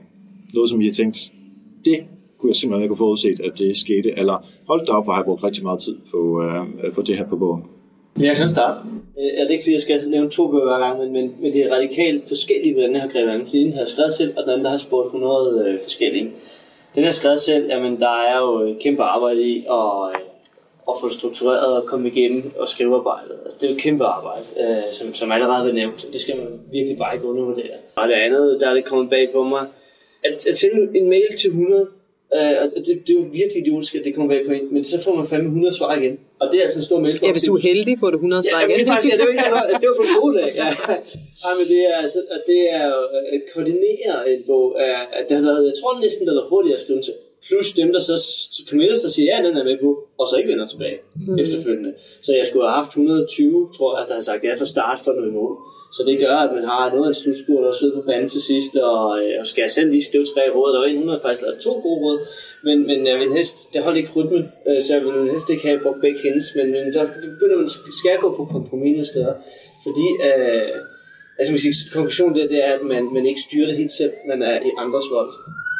[0.54, 1.34] Noget, som I har tænkt,
[1.86, 2.00] det
[2.40, 5.20] kunne jeg simpelthen ikke have forudset, at det skete, eller hold da op, hvor har
[5.20, 7.64] jeg brugt rigtig meget tid på, øh, på det her på bogen.
[8.22, 8.80] Jeg kan starte.
[9.20, 11.54] Øh, er det ikke, fordi jeg skal nævne to bøger hver gang, men, men, men
[11.54, 13.46] det er radikalt forskelligt, hvordan jeg har grebet an.
[13.46, 16.32] Fordi den har skrevet selv, og den anden der har spurgt 100 øh, forskellige.
[16.96, 20.22] Den har skrevet selv, jamen der er jo et kæmpe arbejde i at, øh,
[20.90, 23.36] at få struktureret og komme igennem og skrive arbejdet.
[23.44, 26.08] Altså, det er jo et kæmpe arbejde, øh, som, som allerede er nævnt.
[26.14, 27.76] Det skal man virkelig bare ikke undervurdere.
[27.96, 29.68] Og det andet, der er det kommet bag på mig,
[30.24, 31.88] at, at sende en mail til 100,
[32.36, 34.84] øh, og det, det, er jo virkelig idiotisk, at det kommer bag på en, men
[34.92, 36.16] så får man fandme 100 svar igen.
[36.42, 37.16] Og det er altså en stor mail.
[37.22, 38.76] Ja, hvis du er heldig, får du 100 svar Ja, igen.
[38.78, 40.50] det er faktisk, ja, det var ikke altså, det var på en god dag.
[40.62, 40.70] Ja.
[41.46, 43.02] Ej, men det er, altså, det er jo
[43.36, 44.68] at koordinere en bog,
[45.20, 47.16] at det har været, jeg tror næsten, har været hurtigt at skrive til.
[47.48, 48.16] Plus dem, der så,
[48.56, 49.90] så committer sig og siger, ja, den er med på,
[50.20, 51.40] og så ikke vender tilbage mm.
[51.44, 51.92] efterfølgende.
[52.26, 55.12] Så jeg skulle have haft 120, tror jeg, der har sagt ja fra start for
[55.20, 55.54] noget mål.
[55.96, 58.42] Så det gør, at man har noget af en slutspurt og sidder på panden til
[58.42, 60.70] sidst, og, øh, og skal jeg selv lige skrive tre råd.
[60.74, 62.18] Der var en, hun har faktisk lavet to gode råd,
[62.68, 65.68] men, men jeg vil helst, det holdt ikke rytmen, øh, så jeg vil helst ikke
[65.68, 67.68] have brugt begge hendes, men, men der begynder man,
[68.00, 69.34] skal jeg gå på kompromis nogle steder,
[69.86, 70.70] fordi øh,
[71.38, 74.14] altså, man siger, konklusionen der, det er, at man, man ikke styrer det helt selv,
[74.32, 75.32] man er i andres vold.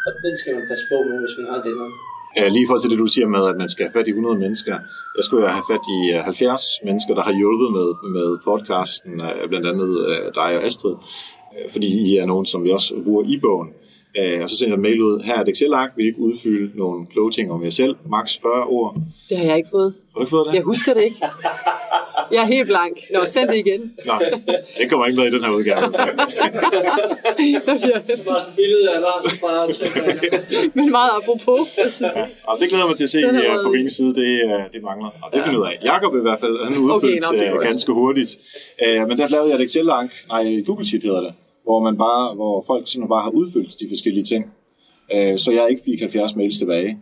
[0.06, 1.94] Og den skal man passe på med, hvis man har det noget.
[2.38, 4.10] Øh, lige i forhold til det, du siger med, at man skal have fat i
[4.10, 4.74] 100 mennesker.
[5.16, 9.48] Jeg skulle have fat i øh, 70 mennesker, der har hjulpet med, med podcasten, øh,
[9.48, 9.90] blandt andet
[10.34, 10.94] dig og Astrid,
[11.74, 13.68] fordi I er nogen, som vi også bruger i bogen.
[14.42, 15.22] Og så sender jeg en mail ud.
[15.24, 15.90] Her er et Excel-ark.
[15.96, 17.96] Vil I ikke udfylde nogle kloge ting om jer selv?
[18.10, 18.96] maks 40 ord.
[19.28, 19.94] Det har jeg ikke fået.
[20.12, 20.54] Har du ikke fået det?
[20.54, 21.16] Jeg husker det ikke.
[22.32, 22.96] Jeg er helt blank.
[23.14, 23.92] Nå, send det igen.
[24.06, 24.22] Nej,
[24.78, 25.80] det kommer ikke med i den her udgave.
[28.26, 31.68] Bare sådan et billede af så bare Men meget apropos.
[32.44, 33.62] Og det glæder mig til at se Den øh, rød.
[33.64, 34.14] fra min side.
[34.14, 35.10] Det, øh, det mangler.
[35.22, 35.78] Og det finder jeg ud af.
[35.84, 37.64] Jakob i hvert fald, han udfyldt nå, det er okay, godt.
[37.66, 38.30] ganske hurtigt.
[38.86, 40.10] Øh, Men der lavede jeg et Excel-ark.
[40.28, 41.32] Nej, Google Sheet hedder det.
[41.64, 44.44] Hvor, man bare, hvor folk simpelthen bare har udfyldt de forskellige ting.
[45.14, 46.98] Øh, Så jeg ikke fik 70 mails tilbage.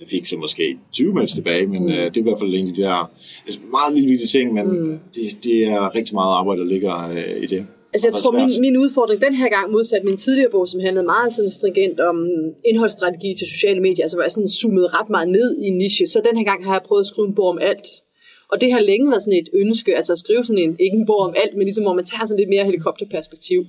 [0.00, 1.88] Jeg fik så måske 20 mails tilbage, men mm.
[1.88, 3.10] det er i hvert fald en af de der
[3.46, 4.98] altså meget lille ting, men mm.
[5.14, 7.66] det, det er rigtig meget arbejde, der ligger øh, i det.
[7.92, 11.06] Altså jeg tror, min, min udfordring den her gang, modsat min tidligere bog, som handlede
[11.06, 12.16] meget sådan stringent om
[12.64, 16.06] indholdsstrategi til sociale medier, altså hvor jeg sådan zoomet ret meget ned i en niche,
[16.06, 17.88] så den her gang har jeg prøvet at skrive en bog om alt.
[18.52, 21.06] Og det har længe været sådan et ønske, altså at skrive sådan en, ikke en
[21.06, 23.60] bog om alt, men ligesom hvor man tager sådan lidt mere helikopterperspektiv.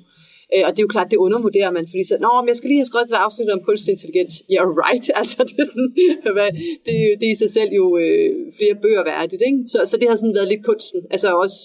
[0.56, 2.68] Øh, Og det er jo klart, det undervurderer man, fordi så, Nå, men jeg skal
[2.72, 4.34] lige have skrevet det der afsnit om kunstig intelligens.
[4.54, 5.06] Yeah, right.
[5.20, 5.92] Altså, det er, sådan,
[6.38, 6.50] hvad,
[6.86, 9.60] det, er- det er i sig selv jo øh, flere bøger værdigt, ikke?
[9.74, 11.00] Så, så det har sådan været lidt kunsten.
[11.16, 11.60] Altså også,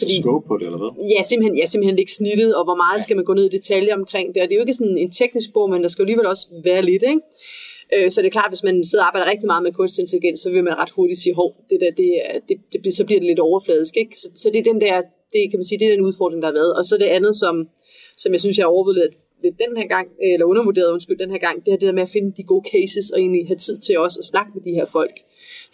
[0.00, 0.92] fordi, Scope på det, eller hvad?
[1.14, 3.94] Ja, simpelthen, ja, simpelthen ikke snittet, og hvor meget skal man gå ned i detaljer
[4.02, 4.38] omkring det.
[4.42, 6.44] Og det er jo ikke sådan en teknisk bog, men der skal jo alligevel også
[6.68, 7.20] være lidt, ikke?
[7.94, 10.40] Øh, Så det er klart, hvis man sidder og arbejder rigtig meget med kunstig intelligens,
[10.40, 12.08] så vil man ret hurtigt sige, hov, det der, det,
[12.48, 14.14] det, det, bliver- så bliver det lidt overfladisk, ikke?
[14.20, 15.02] Så, så det er den der,
[15.32, 16.72] det kan man sige, det er den udfordring, der har været.
[16.78, 17.68] Og så det andet, som,
[18.16, 19.10] som jeg synes, jeg har overvurderet
[19.42, 21.98] lidt den her gang, øh, eller undervurderet, undskyld, den her gang, det er det der
[22.00, 24.62] med at finde de gode cases, og egentlig have tid til også at snakke med
[24.62, 25.16] de her folk.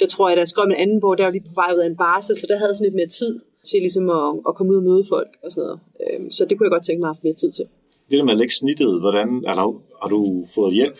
[0.00, 1.86] Der tror jeg, der skrev en anden bog, der var lige på vej ud af
[1.86, 4.76] en barsel, så der havde sådan lidt mere tid til ligesom at, at komme ud
[4.76, 5.80] og møde folk og sådan noget.
[6.04, 7.66] Øhm, så det kunne jeg godt tænke mig at have mere tid til.
[8.10, 9.66] Det der med at lægge snittet, hvordan, er der,
[10.02, 10.20] har du
[10.54, 10.98] fået hjælp?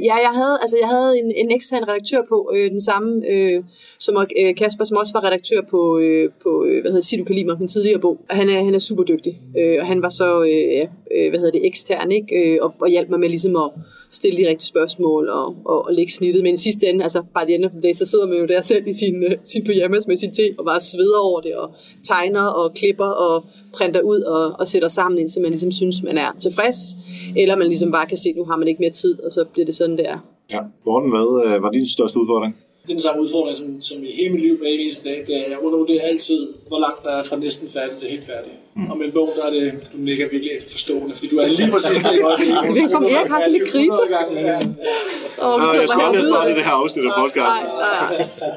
[0.00, 3.62] Ja, jeg havde, altså jeg havde en, en ekstern redaktør på, øh, den samme øh,
[3.98, 7.24] som øh, Kasper, som også var redaktør på, øh, på øh, hvad hedder det, Sidu
[7.24, 8.18] Kalimer, min tidligere bog.
[8.28, 11.30] Og han er, han er super dygtig, øh, og han var så, øh, ja, øh,
[11.30, 12.54] hvad hedder det, ekstern, ikke?
[12.54, 13.70] Øh, og, og hjalp mig med ligesom at
[14.10, 16.42] stille de rigtige spørgsmål og, og, og lægge snittet.
[16.42, 18.46] Men i sidste ende, altså bare the end of the day, så sidder man jo
[18.46, 21.54] der selv i sin, øh, sin pyjamas med sin te og bare sveder over det
[21.54, 21.70] og
[22.04, 26.18] tegner og klipper og printer ud og, og sætter sammen, indtil man ligesom synes, man
[26.18, 26.76] er tilfreds.
[27.36, 29.64] Eller man ligesom bare kan se, nu har man ikke mere tid, og så bliver
[29.64, 30.18] det sådan der.
[30.50, 30.60] Ja.
[30.86, 32.56] Morten, hvad øh, var din største udfordring?
[32.82, 35.24] det er den samme udfordring, som, som i hele mit liv hver eneste dag.
[35.26, 38.52] Det er, jeg undervurderer altid, hvor langt der er fra næsten færdig til helt færdig.
[38.76, 38.90] Mm.
[38.90, 41.70] Og med en bog, der er det, du nikker virkelig forstående, fordi du er lige
[41.74, 42.58] præcis der i øjeblikket.
[42.66, 44.02] Det virker som om Erik har sådan lidt krise.
[44.16, 44.58] Ja, ja.
[45.46, 47.66] Og vi Nå, jeg skal bare aldrig starte det her afsnit af podcasten.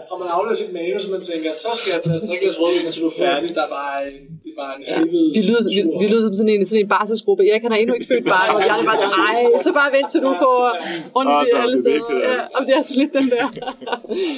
[0.09, 2.85] Fra man afleverer sit manus, så man tænker, så skal jeg drikke et glas rødvin,
[2.89, 3.47] og så er du færdig.
[3.59, 6.35] Der er bare en, det er bare en helvedes Vi lyder, vi, vi lyder som
[6.39, 7.41] sådan en, sådan en barselsgruppe.
[7.49, 9.89] Erik han har endnu ikke født barn, og jeg er bare sådan, ej, så bare
[9.97, 10.57] vent til du får
[11.17, 12.13] rundt Ah, i alle det steder.
[12.13, 12.33] ja.
[12.33, 13.45] Ja, og det er så lidt den der.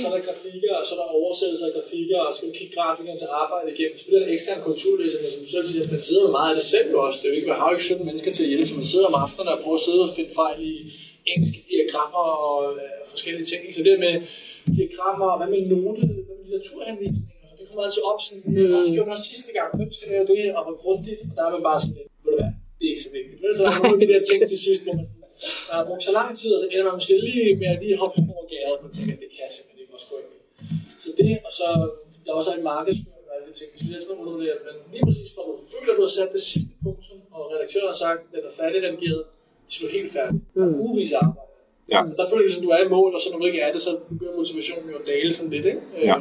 [0.01, 2.55] Så er der grafikker, og så er der oversættelser af grafikker, og så skal du
[2.59, 3.95] kigge grafikeren til arbejde igennem.
[3.99, 6.55] Selvfølgelig er der eksterne korrekturlæsere, men som du selv siger, man sidder med meget af
[6.59, 7.17] det selv også.
[7.19, 8.91] Det er jo ikke, man har jo ikke 17 mennesker til at hjælpe, så man
[8.93, 10.75] sidder om aftenen og prøver at sidde og finde fejl i
[11.31, 13.61] engelske diagrammer og øh, forskellige ting.
[13.75, 14.13] Så det med
[14.77, 18.73] diagrammer, hvad med note, hvad med litteraturhenvisninger, så det kommer altid op sådan, mm.
[18.75, 21.33] og så gjorde man også sidste gang, hvem skal lave det, og hvor grundigt, og
[21.37, 23.37] der er man bare sådan, lidt, ved du hvad, det er ikke så vigtigt.
[23.43, 25.23] Vel, så er der nogle af de der ting til sidst, hvor man sådan,
[25.67, 27.95] der har brugt så lang tid, og så ender man måske lige med at lige
[28.01, 30.31] hoppe over gæret, og man tænker, det kan simpelthen ikke også gå ind.
[31.03, 31.67] Så det, og så
[32.23, 33.14] der er også en markedsføring
[33.59, 36.13] ting, jeg synes, jeg skal undervurdere, men lige præcis, når du føler, at du har
[36.19, 39.21] sat det sidste punktum, og redaktøren har sagt, at den er færdigredigeret,
[39.69, 40.35] til du er helt færdig.
[40.59, 40.75] Mm.
[40.85, 41.49] Ugevis af arbejde.
[41.93, 41.99] Ja.
[42.19, 43.81] Der føler du, at du er i mål, og så når du ikke er det,
[43.87, 45.81] så begynder motivationen jo at dale sådan lidt, ikke?
[45.97, 46.17] Øh, Ja.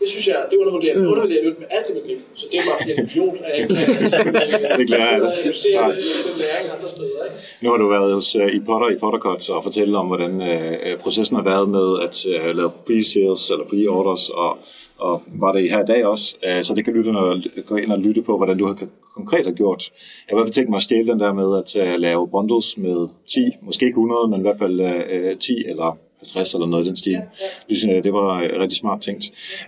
[0.00, 0.94] Det synes jeg, det undervurderer.
[0.98, 2.18] Det undervurderer jeg med alt i mit liv.
[2.34, 5.10] Så det er bare fordi, jeg er en idiot, at jeg ikke kan Det glæder
[5.12, 5.32] jeg mig.
[5.44, 5.90] Jeg ser Nej.
[6.28, 7.36] den læring andre steder, ikke?
[7.62, 11.00] Nu har du været hos uh, i Potter i Pottercuts og fortælle om, hvordan uh,
[11.00, 14.58] processen har været med at uh, lave pre-sales eller pre-orders, og,
[14.98, 16.36] og var det her i dag også.
[16.46, 18.76] Uh, så det kan lytterne gå ind og lytte på, hvordan du har
[19.14, 19.82] konkret har gjort.
[19.92, 22.28] Jeg har i hvert fald tænkt mig at stjæle den der med at uh, lave
[22.28, 25.98] bundles med 10, måske ikke 100, men i hvert fald uh, 10 eller
[26.32, 27.20] 50 eller noget i den stil.
[27.68, 29.24] Det synes jeg, det var øh, rigtig smart tænkt.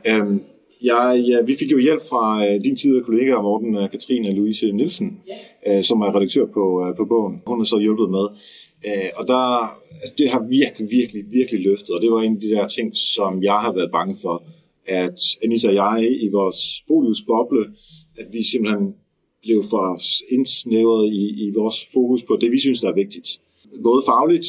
[0.08, 0.42] Øhm,
[0.82, 4.72] jeg, ja, vi fik jo hjælp fra øh, din tidligere kollega, Morten øh, Katrine Louise
[4.72, 5.20] Nielsen,
[5.66, 7.42] øh, som er redaktør på, øh, på bogen.
[7.46, 8.26] Hun har så hjulpet med.
[8.86, 9.42] Øh, og der,
[10.02, 12.96] altså, det har virkelig, virkelig, virkelig løftet, og det var en af de der ting,
[12.96, 14.42] som jeg har været bange for,
[14.86, 17.64] at Anissa og jeg i vores boligboble,
[18.18, 18.94] at vi simpelthen
[19.42, 20.00] blev for
[20.34, 23.28] indsnævret i, i vores fokus på det, vi synes, der er vigtigt.
[23.82, 24.46] Både fagligt,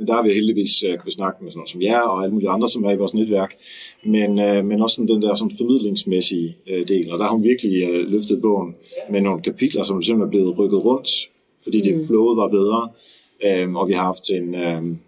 [0.00, 2.32] men der har vi heldigvis uh, kunne snakke med sådan noget som jer og alle
[2.32, 3.56] mulige andre, som er i vores netværk,
[4.04, 7.44] men, uh, men også sådan den der sådan formidlingsmæssige uh, del, og der har hun
[7.44, 8.74] virkelig uh, løftet bogen
[9.10, 11.08] med nogle kapitler, som simpelthen er blevet rykket rundt,
[11.62, 11.84] fordi mm.
[11.84, 12.88] det flowet var bedre,
[13.64, 14.98] um, og vi har haft en, um,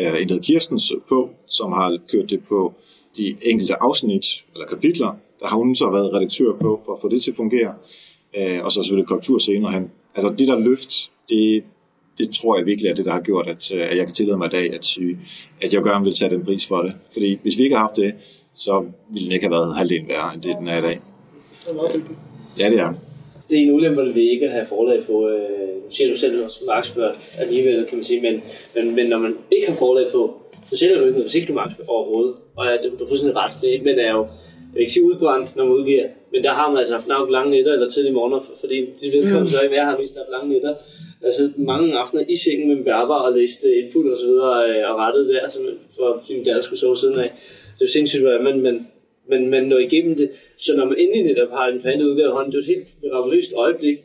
[0.00, 2.74] uh, en der Kirstens på, som har kørt det på
[3.16, 7.08] de enkelte afsnit eller kapitler, der har hun så været redaktør på for at få
[7.08, 7.74] det til at fungere,
[8.38, 9.90] uh, og så selvfølgelig korrektur senere hen.
[10.14, 11.62] Altså det der løft, det,
[12.18, 14.38] det tror jeg virkelig er det, der har gjort, at, øh, at jeg kan tillade
[14.38, 15.18] mig i dag, at, sige,
[15.62, 16.92] at jeg gerne vil tage den pris for det.
[17.12, 18.14] Fordi hvis vi ikke har haft det,
[18.54, 21.00] så ville den ikke have været halvdelen værre, end det den er i dag.
[21.66, 22.00] Det er.
[22.64, 22.92] Ja, det er.
[23.50, 25.28] Det er en ulempe, ved ikke at have forlag på.
[25.28, 25.38] Øh,
[25.84, 28.40] nu siger du selv også markedsfører alligevel, kan man sige, men,
[28.74, 31.48] men, men når man ikke har forlag på, så sælger du ikke noget, hvis ikke
[31.48, 32.34] du markedsfører overhovedet.
[32.56, 34.92] Og ja, du, du får sådan en ret, fordi men er jo, jeg vil ikke
[34.92, 37.88] sige udbrændt, når man udgiver, men der har man altså haft nok lange nætter eller
[37.88, 40.74] tidlige morgener, for- fordi de vedkommende så ikke, jeg har vist haft lange nætter.
[41.24, 44.98] Altså mange aftener i sengen med bærbar og læste input og så videre, øh, og
[44.98, 45.58] rettet der, så
[45.96, 47.30] for fordi min datter skulle sove siden af.
[47.74, 48.86] Det er jo sindssygt, hvad man, men,
[49.30, 50.30] men man når igennem det.
[50.58, 52.88] Så når man endelig netop har en plantet udgave i hånden, det er et helt
[53.02, 53.96] mirakuløst øjeblik,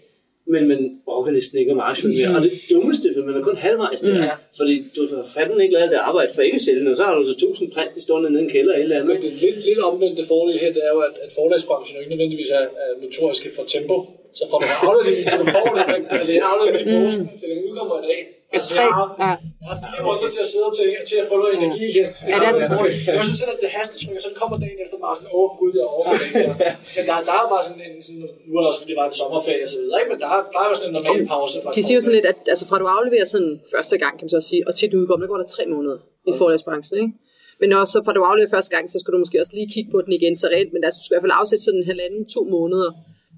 [0.54, 2.32] men man orker næsten ikke at markedsføre mere.
[2.38, 4.40] Og det dummeste, for man er kun halvvejs der, mm.
[4.60, 7.16] fordi du får fanden ikke lavet det arbejde for ikke at sælge noget, så har
[7.18, 9.24] du så 1000 print, de står nede i en kælder eller et eller Men andet.
[9.24, 12.50] det lidt, lidt omvendte fordel her, det er jo, at, at forlagsbranchen jo ikke nødvendigvis
[12.60, 13.96] er, er notoriske for tempo.
[14.40, 15.74] Så får du afleveret din telefon,
[16.12, 18.22] eller det er afleveret min forskning, den udkommer i dag.
[18.56, 19.34] Altså, jeg, har ja.
[19.64, 22.08] jeg har fire måneder til at sidde til, til at få noget energi igen.
[22.32, 22.96] Ja, det er den fordel.
[23.18, 25.88] Jeg synes, at til hastetryk, og så kommer dagen efter bare sådan, åh gud, jeg
[25.94, 26.52] overgår det her.
[26.96, 29.08] Men der, der er bare sådan en, sådan, nu er det også, fordi det var
[29.12, 30.10] en sommerferie og så videre, ikke?
[30.12, 31.56] men der er, der er sådan en normal pause.
[31.64, 34.26] fra De siger jo sådan lidt, at altså, fra du afleverer sådan første gang, kan
[34.28, 35.98] man så sige, og til du udkommer, der går der tre måneder
[36.30, 37.14] i forlagsbranchen, ikke?
[37.62, 39.90] Men også så fra du afleverer første gang, så skal du måske også lige kigge
[39.96, 41.90] på den igen, så reelt, men altså, du skal i hvert fald afsætte sådan en
[41.92, 42.90] halvanden, to måneder,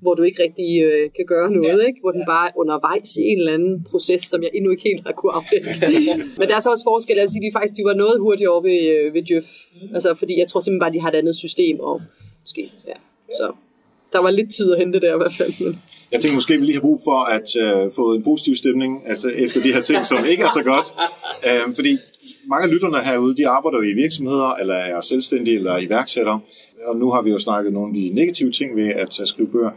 [0.01, 1.99] hvor du ikke rigtig øh, kan gøre noget, ikke?
[2.01, 5.03] hvor den bare er undervejs i en eller anden proces, som jeg endnu ikke helt
[5.07, 5.67] har kunne afdække.
[6.39, 8.51] Men der er så også forskel, jeg vil sige, de faktisk de var noget hurtigere
[8.51, 9.49] over ved, øh, ved Djøf,
[9.93, 12.01] altså, fordi jeg tror simpelthen bare, de har et andet system, og
[12.43, 12.97] måske, ja,
[13.39, 13.51] så
[14.13, 15.53] der var lidt tid at hente der i hvert fald.
[15.63, 15.79] Men.
[16.11, 18.91] Jeg tænker måske, at vi lige har brug for at øh, få en positiv stemning
[19.07, 20.85] altså, efter de her ting, som ikke er så godt.
[21.47, 21.97] Øh, fordi
[22.49, 26.39] mange af lytterne herude, de arbejder jo i virksomheder, eller er selvstændige, eller iværksættere.
[26.85, 29.71] Og nu har vi jo snakket nogle af de negative ting ved at skrive bøger.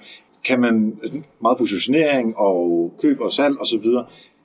[0.44, 0.96] Kan man
[1.42, 3.86] meget positionering og køb og salg osv.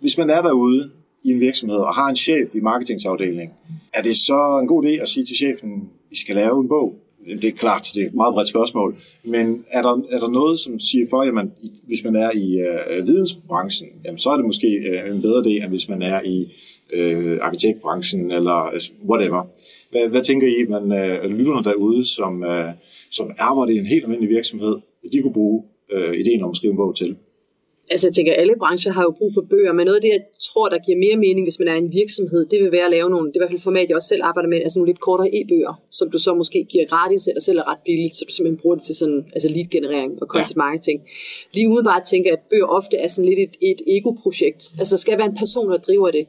[0.01, 0.89] Hvis man er derude
[1.23, 3.49] i en virksomhed og har en chef i marketingsafdelingen,
[3.93, 6.95] er det så en god idé at sige til chefen, vi skal lave en bog?
[7.41, 10.59] Det er klart, det er et meget bredt spørgsmål, men er der, er der noget,
[10.59, 11.51] som siger for, at man,
[11.87, 15.63] hvis man er i øh, vidensbranchen, jamen, så er det måske øh, en bedre idé,
[15.63, 16.53] end hvis man er i
[16.93, 19.43] øh, arkitektbranchen eller altså, whatever.
[19.91, 22.69] Hvad, hvad tænker I, man øh, lytterne derude, som, øh,
[23.11, 24.75] som arbejder i en helt almindelig virksomhed,
[25.13, 27.15] de kunne bruge øh, ideen om at skrive en bog til?
[27.91, 30.23] Altså jeg tænker, alle brancher har jo brug for bøger, men noget af det, jeg
[30.47, 33.09] tror, der giver mere mening, hvis man er en virksomhed, det vil være at lave
[33.09, 35.05] nogle, det er i hvert fald format, jeg også selv arbejder med, altså nogle lidt
[35.07, 38.33] kortere e-bøger, som du så måske giver gratis eller selv er ret billigt, så du
[38.33, 40.99] simpelthen bruger det til sådan, altså lead-generering og content marketing.
[41.55, 44.61] Lige udebart tænker jeg, at bøger ofte er sådan lidt et, et ego-projekt.
[44.79, 46.25] Altså der skal være en person, der driver det.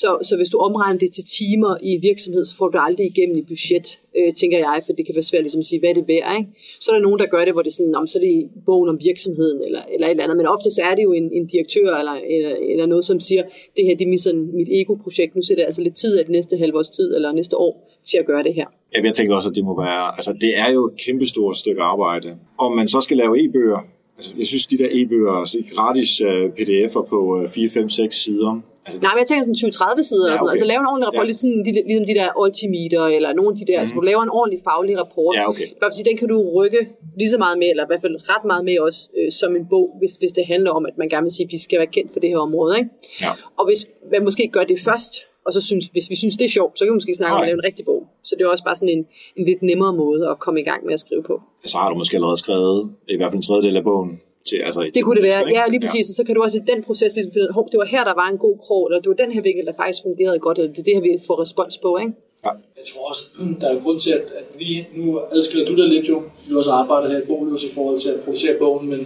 [0.00, 3.36] Så, så hvis du omregner det til timer i virksomhed, så får du aldrig igennem
[3.42, 3.86] i budget,
[4.18, 6.50] øh, tænker jeg, for det kan være svært ligesom at sige, hvad det værd, ikke?
[6.80, 8.34] Så er der nogen, der gør det, hvor det er sådan, om så er det
[8.66, 11.26] bogen om virksomheden, eller, eller et eller andet, men ofte så er det jo en,
[11.38, 13.42] en direktør, eller, eller, eller noget, som siger,
[13.76, 16.24] det her det er mit, sådan, mit ego-projekt, nu sætter jeg altså lidt tid af
[16.24, 17.72] det næste halvårs tid, eller næste år,
[18.04, 18.66] til at gøre det her.
[18.94, 21.82] Ja, jeg tænker også, at det må være, altså det er jo et kæmpestort stykke
[21.82, 22.28] arbejde.
[22.58, 23.80] Om man så skal lave e-bøger,
[24.16, 27.90] altså jeg synes, de der e-bøger, altså gratis øh, uh, pdf'er på uh, 4, 5,
[27.90, 29.60] 6 sider, Altså, Nej, men jeg tænker sådan
[30.00, 30.32] 20-30 sider ja, okay.
[30.32, 30.52] og sådan.
[30.54, 31.32] Altså lave en ordentlig rapport, ja.
[31.42, 33.82] sådan, de, ligesom de der altimeter, eller nogle af de der, mm.
[33.82, 35.34] altså hvor du laver en ordentlig faglig rapport.
[35.38, 35.66] Ja, okay.
[35.82, 36.80] Bare sige, den kan du rykke
[37.20, 39.64] lige så meget med, eller i hvert fald ret meget med også, øh, som en
[39.72, 41.92] bog, hvis, hvis det handler om, at man gerne vil sige, at vi skal være
[41.96, 42.72] kendt for det her område.
[42.80, 42.90] Ikke?
[43.24, 43.30] Ja.
[43.58, 43.80] Og hvis
[44.12, 45.12] man måske gør det først,
[45.46, 47.42] og så synes, hvis vi synes, det er sjovt, så kan vi måske snakke om
[47.42, 48.02] at lave en rigtig bog.
[48.24, 49.06] Så det er også bare sådan en,
[49.36, 51.40] en lidt nemmere måde at komme i gang med at skrive på.
[51.64, 54.80] Så har du måske allerede skrevet i hvert fald en tredjedel af bogen til, altså
[54.94, 56.04] det kunne det være, ja, lige præcis.
[56.08, 56.10] Ja.
[56.10, 58.14] Og så kan du også i den proces ligesom finde ud det var her, der
[58.22, 60.72] var en god krog, eller det var den her vinkel, der faktisk fungerede godt, eller
[60.72, 62.12] det er det her, vi får respons på, ikke?
[62.44, 62.52] Ja.
[62.80, 63.22] Jeg tror også,
[63.60, 65.04] der er grund til, at, at vi nu
[65.36, 68.10] adskiller du dig lidt jo, fordi du også arbejder her i Bolius i forhold til
[68.14, 69.00] at producere bogen, men,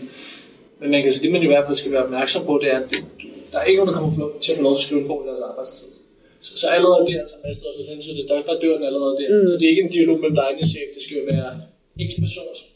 [0.81, 2.79] men man kan sige, det man i hvert fald skal være opmærksom på, det er,
[2.83, 2.99] at det,
[3.53, 4.13] der er ikke nogen, der kommer
[4.45, 5.89] til at få lov til at skrive en bog i deres arbejdstid.
[6.47, 9.29] Så, så allerede der, som Astrid også hensyn til, der, der dør den allerede der.
[9.31, 9.49] Mm.
[9.51, 11.51] Så det er ikke en dialog mellem dig og din chef, det skal jo være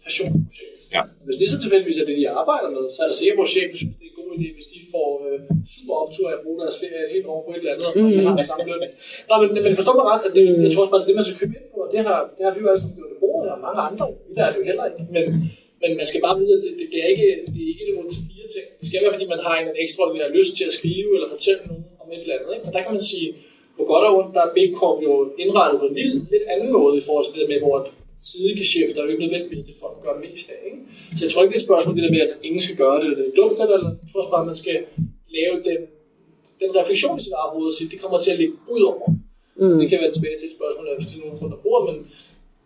[0.04, 0.78] passionsprojekt.
[0.96, 1.02] Ja.
[1.26, 3.68] Hvis det så tilfældigvis er det, de arbejder med, så er der sikkert, vores chef
[3.80, 5.38] synes, det er en god idé, hvis de får øh,
[5.74, 7.92] super optur af at bruge deres ferie et helt år på et eller andet, og
[7.94, 8.38] mm.
[8.40, 8.80] har samme løn.
[9.28, 11.18] Nå, men, men forstår mig ret, at det, jeg tror også bare, det er det,
[11.20, 13.14] man skal købe ind på, og det har, det har vi jo alle sammen gjort
[13.24, 15.02] bordet, og mange andre, vi der er det jo heller ikke.
[15.16, 15.24] Men,
[15.82, 18.22] men man skal bare vide, at det, det, bliver ikke, det er ikke det til
[18.30, 18.66] fire ting.
[18.80, 21.84] Det skal være, fordi man har en ekstraordinær lyst til at skrive eller fortælle nogen
[22.02, 22.50] om et eller andet.
[22.56, 22.66] Ikke?
[22.68, 23.28] Og der kan man sige,
[23.76, 25.12] på godt og ondt, der er Big Corp jo
[25.44, 27.76] indrettet på en lidt, lidt anden måde i forhold til det med, hvor
[28.30, 30.60] sidegeschæft er jo ikke nødvendigvis det, folk gør mest af.
[30.68, 30.80] Ikke?
[31.16, 32.96] Så jeg tror ikke, det er et spørgsmål det der med, at ingen skal gøre
[33.00, 34.76] det, eller det er dumt, eller jeg tror også bare, at man skal
[35.38, 35.80] lave den,
[36.62, 39.06] den refleksion i sit eget hoved og sige, det kommer til at ligge ud over.
[39.62, 39.76] Mm.
[39.80, 41.96] Det kan være tilbage til et spørgsmål, hvis det er nogen der bor, men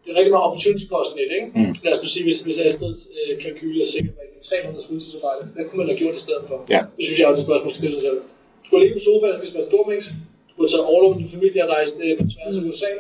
[0.02, 1.48] det er rigtig meget opportunity cost net, ikke?
[1.58, 1.72] Mm.
[1.84, 5.42] Lad os nu sige, hvis, hvis Astrids øh, kalkyl er sikkert rigtigt, 3 måneders fuldtidsarbejde,
[5.54, 6.56] hvad kunne man have gjort i stedet for?
[6.74, 6.80] Ja.
[6.96, 8.18] Det synes jeg er et spørgsmål, man skal stille sig selv.
[8.62, 10.00] Du kunne ligge på sofaen og spise med stormix,
[10.48, 12.92] du kunne tage overlov med din familie og rejse øh, på tværs af USA,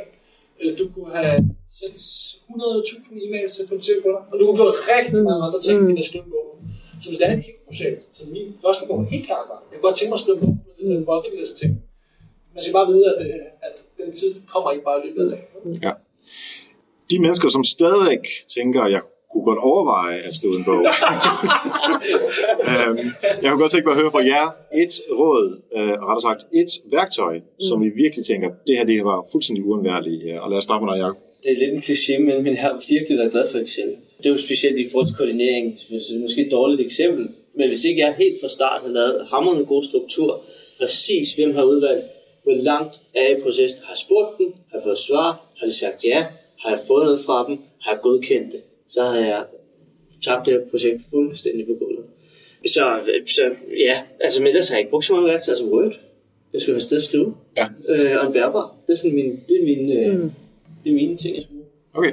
[0.60, 1.34] eller du kunne have
[1.78, 1.98] sendt
[2.50, 5.88] 100.000 e-mails til potentielle kunder, og du kunne gøre rigtig mange andre ting, mm.
[5.90, 6.46] end at skrive en bog.
[7.00, 9.86] Så hvis det er et ego-projekt, så min første bog helt klart var, jeg kunne
[9.88, 11.72] godt tænke mig at skrive en bog, men det er bucket list ting.
[12.54, 15.28] Man skal bare vide, at, øh, at den tid kommer ikke bare i løbet af
[15.34, 15.78] dagen.
[15.86, 15.92] Ja.
[17.10, 18.24] De mennesker, som stadigvæk
[18.56, 20.82] tænker, at jeg kunne godt overveje at skrive en bog.
[22.70, 22.98] øhm,
[23.42, 24.46] jeg kunne godt tænke mig at høre fra jer
[24.82, 25.46] et råd,
[25.76, 27.60] øh, rettere sagt et værktøj, mm.
[27.68, 30.38] som I virkelig tænker, det her det var fuldstændig uundværligt.
[30.42, 31.25] Og lad os starte med dig, Jacob.
[31.42, 33.96] Det er lidt en kliché, men, men jeg har virkelig været glad for Excel.
[34.18, 35.78] Det er jo specielt i forhold til koordinering.
[35.78, 39.26] Det er måske et dårligt eksempel, men hvis ikke jeg helt fra start har lavet
[39.30, 40.42] hammerende god struktur,
[40.78, 42.04] præcis hvem har udvalgt,
[42.42, 46.26] hvor langt er i processen, har spurgt dem, har fået svar, har de sagt ja,
[46.60, 49.44] har jeg fået noget fra dem, har jeg godkendt det så havde jeg
[50.24, 52.04] tabt det her projekt fuldstændig på gulvet.
[52.66, 53.42] Så, så
[53.78, 56.00] ja, altså men ellers har jeg ikke brugt så mange værktøjer som Word.
[56.52, 57.34] Jeg skulle have sted at skrive.
[57.56, 57.66] Ja.
[57.88, 58.76] Øh, og en bærbar.
[58.86, 60.30] Det er sådan min, det er min, øh, mm.
[60.86, 61.62] Det er mine ting, jeg skulle
[61.94, 62.12] Okay.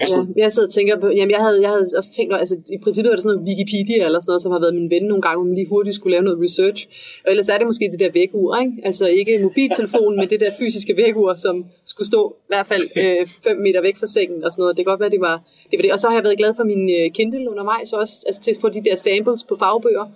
[0.00, 2.78] Ja, jeg sidder og tænker på, jamen jeg havde, jeg havde også tænkt, altså i
[2.84, 5.22] princippet var det sådan noget Wikipedia eller sådan noget, som har været min ven nogle
[5.22, 6.80] gange, hvor man lige hurtigt skulle lave noget research.
[7.24, 8.74] Og ellers er det måske det der vækkeur, ikke?
[8.88, 11.54] Altså ikke mobiltelefonen, men det der fysiske vækkeur, som
[11.92, 14.76] skulle stå i hvert fald 5 øh, meter væk fra sengen og sådan noget.
[14.76, 15.36] Det kan godt være, det var
[15.70, 15.76] det.
[15.78, 15.92] Var det.
[15.92, 18.60] Og så har jeg været glad for min øh, Kindle undervejs også, altså til at
[18.60, 20.06] få de der samples på fagbøger.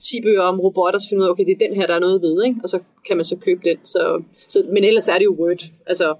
[0.00, 2.04] 10 bøger om robotter, så finde ud af, okay, det er den her, der er
[2.06, 2.60] noget ved, ikke?
[2.62, 3.76] Og så kan man så købe den.
[3.84, 5.62] Så, så, men ellers er det jo Word.
[5.86, 6.14] Altså,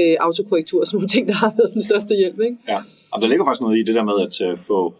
[0.00, 2.40] øh, autokorrektur og sådan nogle ting, der har været den største hjælp.
[2.40, 2.56] Ikke?
[2.68, 2.78] Ja,
[3.12, 4.94] og der ligger faktisk noget i det der med at uh, få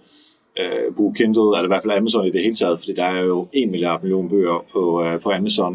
[0.60, 3.24] uh, bruge Kindle, eller i hvert fald Amazon i det hele taget, fordi der er
[3.24, 5.74] jo en milliard million bøger på, uh, på Amazon.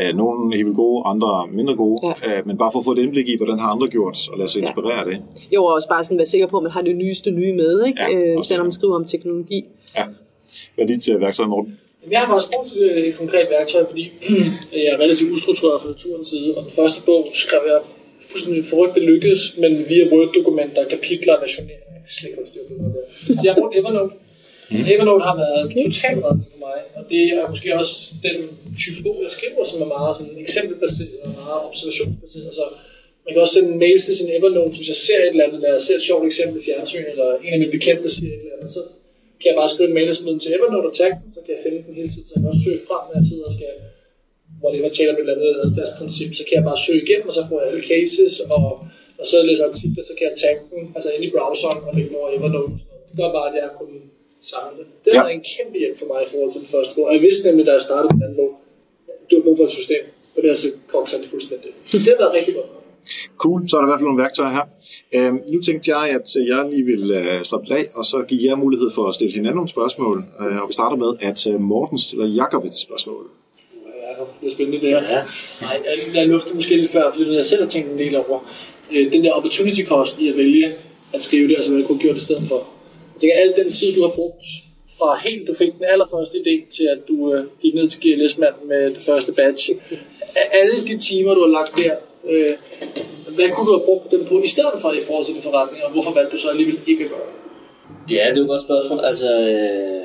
[0.00, 2.40] Uh, nogle er helt gode, andre mindre gode, ja.
[2.40, 4.48] uh, men bare for at få et indblik i, hvordan har andre gjort, og lade
[4.48, 5.10] sig inspirere ja.
[5.10, 5.22] det.
[5.54, 7.84] Jo, og også bare sådan være sikker på, at man har det nyeste nye med,
[7.86, 8.00] ikke?
[8.02, 9.64] Ja, uh, selvom man skriver om teknologi.
[9.96, 10.04] Ja.
[10.74, 11.78] Hvad er dit uh, værktøj, Morten?
[12.10, 14.12] Jeg har faktisk brugt et konkret værktøj, fordi
[14.84, 17.80] jeg er relativt ustruktureret fra naturens side, og den første bog skrev jeg
[18.32, 23.04] fuldstændig forrygt, det lykkedes, men via Word-dokumenter, kapitler, versionering, jeg slet ikke styr på der.
[23.36, 24.14] Så jeg har brugt Evernote.
[24.70, 24.78] Mm.
[24.78, 27.96] Så Evernote har været totalt redning for mig, og det er måske også
[28.28, 28.38] den
[28.82, 32.50] type bog, jeg skriver, som er meget sådan, eksempelbaseret og meget observationsbaseret.
[32.58, 32.64] Så
[33.24, 35.72] Man kan også sende mails til sin Evernote, hvis jeg ser et eller andet, eller
[35.76, 38.56] jeg ser et sjovt eksempel i fjernsyn, eller en af mine bekendte siger et eller
[38.56, 38.80] andet, så
[39.40, 41.40] kan jeg bare skrive en mail og smide den til Evernote og tagge den, så
[41.44, 42.26] kan jeg finde den hele tiden.
[42.28, 43.72] Så jeg kan også søge frem, når jeg sidder og skal
[44.62, 47.26] hvor det var tale om et eller andet adfærdsprincip, så kan jeg bare søge igennem,
[47.30, 48.66] og så får jeg alle cases, og,
[49.20, 52.08] og så læser artikler, så kan jeg tagge den, altså ind i browseren og lægge
[52.10, 52.74] den over Evernote.
[53.08, 53.98] Det gør bare, at jeg kunne
[54.52, 54.86] samle det.
[55.04, 55.34] Det har ja.
[55.36, 57.04] en kæmpe hjælp for mig i forhold til den første bog.
[57.08, 58.50] Og jeg vidste nemlig, da jeg startede den anden bog,
[59.28, 61.70] du har brug for et system, for det har så kokset det fuldstændig.
[61.90, 62.70] Så det har været rigtig godt.
[63.42, 64.66] Cool, så er der i hvert fald nogle værktøjer her.
[65.16, 68.56] Øhm, nu tænkte jeg, at jeg lige vil øh, slappe af, og så give jer
[68.64, 70.24] mulighed for at stille hinanden nogle spørgsmål.
[70.40, 73.24] Øh, og vi starter med, at øh, Morten stiller Jakob et spørgsmål.
[74.22, 75.02] Jakob, det er spændende det her.
[75.02, 75.22] Ja.
[75.62, 78.38] Nej, jeg, jeg luftede måske lidt før, fordi jeg selv har tænkt en del over.
[78.92, 80.74] Øh, den der opportunity cost i at vælge
[81.12, 82.68] at skrive det, altså hvad jeg kunne gjort i stedet for.
[83.14, 84.44] Jeg tænker, al den tid, du har brugt
[84.98, 88.38] fra helt du fik den allerførste idé til at du øh, gik ned til GLS
[88.38, 89.70] med det første batch.
[90.52, 91.94] Alle de timer, du har lagt der,
[92.30, 92.54] øh,
[93.34, 95.84] hvad kunne du have brugt dem på i stedet for i forhold til din forretning,
[95.84, 97.34] og hvorfor valgte du så alligevel ikke at gøre det?
[98.14, 99.00] Ja, det er et godt spørgsmål.
[99.04, 100.02] Altså, øh,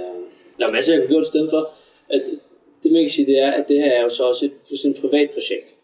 [0.60, 1.70] der er masser, jeg kunne gjort i stedet for.
[2.10, 2.22] At,
[2.84, 5.02] det man kan sige, det er, at det her er jo så også et fuldstændig
[5.02, 5.76] privat projekt.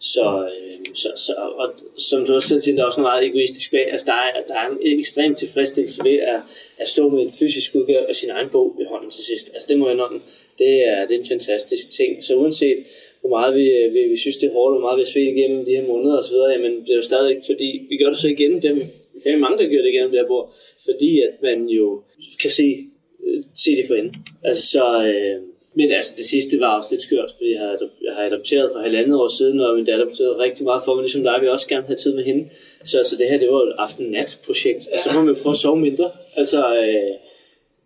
[0.00, 1.32] Så, øh, så, så
[1.62, 3.92] og, som du også selv siger, der er også noget meget egoistisk bag.
[3.92, 6.40] Altså, der er, der er en ekstrem tilfredsstillelse ved at,
[6.78, 9.50] at stå med en fysisk udgave af sin egen bog i hånden til sidst.
[9.52, 10.12] Altså, det må jeg nok,
[10.58, 12.24] det er, det er en fantastisk ting.
[12.24, 12.78] Så uanset
[13.20, 15.64] hvor meget vi, vi, vi synes, det er hårdt, hvor meget vi har svedt igennem
[15.64, 18.52] de her måneder osv., jamen det er jo stadig fordi vi gør det så igen,
[18.62, 18.84] det har vi
[19.24, 22.02] fandme mange, der gør det igennem det her bord, fordi at man jo
[22.42, 22.68] kan se,
[23.26, 24.14] øh, se det for enden.
[24.44, 28.12] Altså så, øh, men altså, det sidste var også lidt skørt, fordi jeg har, jeg
[28.16, 31.22] har adopteret for halvandet år siden, og min datter betød rigtig meget for mig, ligesom
[31.22, 32.48] dig, vi også gerne have tid med hende.
[32.84, 34.88] Så altså, det her, det var et aften-nat-projekt.
[34.92, 36.10] Altså, så må man prøve at sove mindre.
[36.36, 37.12] Altså, øh,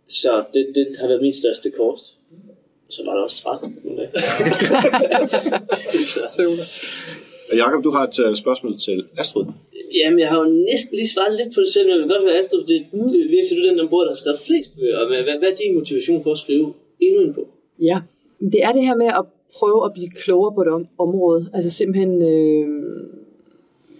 [0.09, 2.05] så det, det har været min største kost.
[2.89, 3.61] Så var det også træt.
[7.63, 9.45] Jakob, du har et uh, spørgsmål til Astrid.
[9.95, 12.25] Jamen, jeg har jo næsten lige svaret lidt på det selv, men jeg vil godt
[12.25, 13.09] være Astrid, fordi mm.
[13.13, 14.99] det virker til, du den der bord, der har skrevet flest bøger.
[15.01, 17.49] Og hvad, hvad er din motivation for at skrive endnu en bog?
[17.81, 18.01] Ja,
[18.41, 19.25] det er det her med at
[19.59, 21.51] prøve at blive klogere på det område.
[21.55, 22.69] Altså simpelthen øh,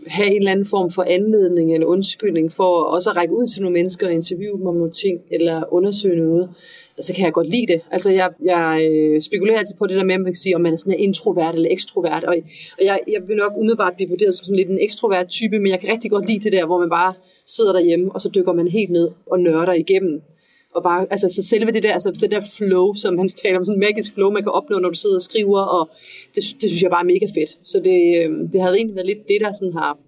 [0.07, 3.63] have en eller anden form for anledning eller undskyldning for også at række ud til
[3.63, 6.51] nogle mennesker og interviewe dem om nogle ting, eller undersøge noget.
[6.97, 7.81] Og så kan jeg godt lide det.
[7.91, 10.61] Altså jeg, jeg øh, spekulerer altid på det der med, at man kan sige, om
[10.61, 12.25] man er sådan en introvert eller ekstrovert.
[12.25, 12.37] Og,
[12.79, 15.71] og jeg, jeg vil nok umiddelbart blive vurderet som sådan lidt en ekstrovert type, men
[15.71, 17.15] jeg kan rigtig godt lide det der, hvor man bare
[17.47, 20.23] sidder derhjemme, og så dykker man helt ned og nørder igennem
[20.77, 23.65] og bare, altså så selve det der, altså det der flow, som han taler om,
[23.65, 25.91] sådan en magisk flow, man kan opnå, når du sidder og skriver, og
[26.35, 27.59] det, det synes jeg bare er mega fedt.
[27.65, 29.99] Så det, øhm, det har egentlig været lidt det, der sådan har,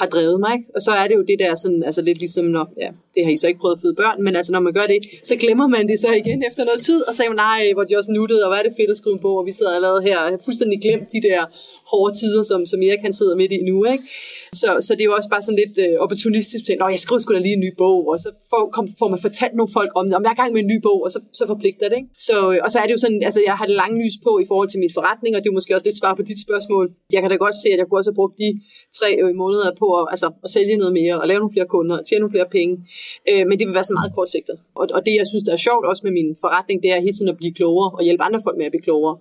[0.00, 0.52] har drevet mig.
[0.54, 0.70] Ikke?
[0.74, 3.32] Og så er det jo det der sådan, altså lidt ligesom, når, ja, det har
[3.32, 4.98] I så ikke prøvet at føde børn, men altså når man gør det,
[5.28, 7.84] så glemmer man det så igen efter noget tid, og så siger man, nej, hvor
[7.84, 9.72] de også nuttede, og hvad er det fedt at skrive en bog, og vi sidder
[9.78, 11.40] allerede her, og har fuldstændig glemt de der
[11.90, 13.76] hårde tider, som, som Erik kan sidde midt i nu.
[13.94, 14.04] Ikke?
[14.60, 17.30] Så, så det er jo også bare sådan lidt øh, opportunistisk at jeg skriver sgu
[17.34, 20.04] da lige en ny bog, og så får, kom, får man fortalt nogle folk om
[20.06, 21.98] det, om jeg er i gang med en ny bog, og så, så forpligter det.
[22.00, 22.10] Ikke?
[22.28, 24.32] Så, øh, og så er det jo sådan, altså jeg har det lange lys på
[24.44, 26.84] i forhold til min forretning, og det er måske også lidt svar på dit spørgsmål.
[27.14, 28.50] Jeg kan da godt se, at jeg kunne også have brugt de
[28.98, 31.94] tre øh, måneder på at, altså, at sælge noget mere, og lave nogle flere kunder,
[32.00, 32.72] og tjene nogle flere penge.
[33.30, 34.56] Øh, men det vil være så meget kortsigtet.
[34.74, 37.16] Og, og det, jeg synes, der er sjovt også med min forretning, det er hele
[37.16, 39.16] tiden at blive klogere, og hjælpe andre folk med at blive klogere.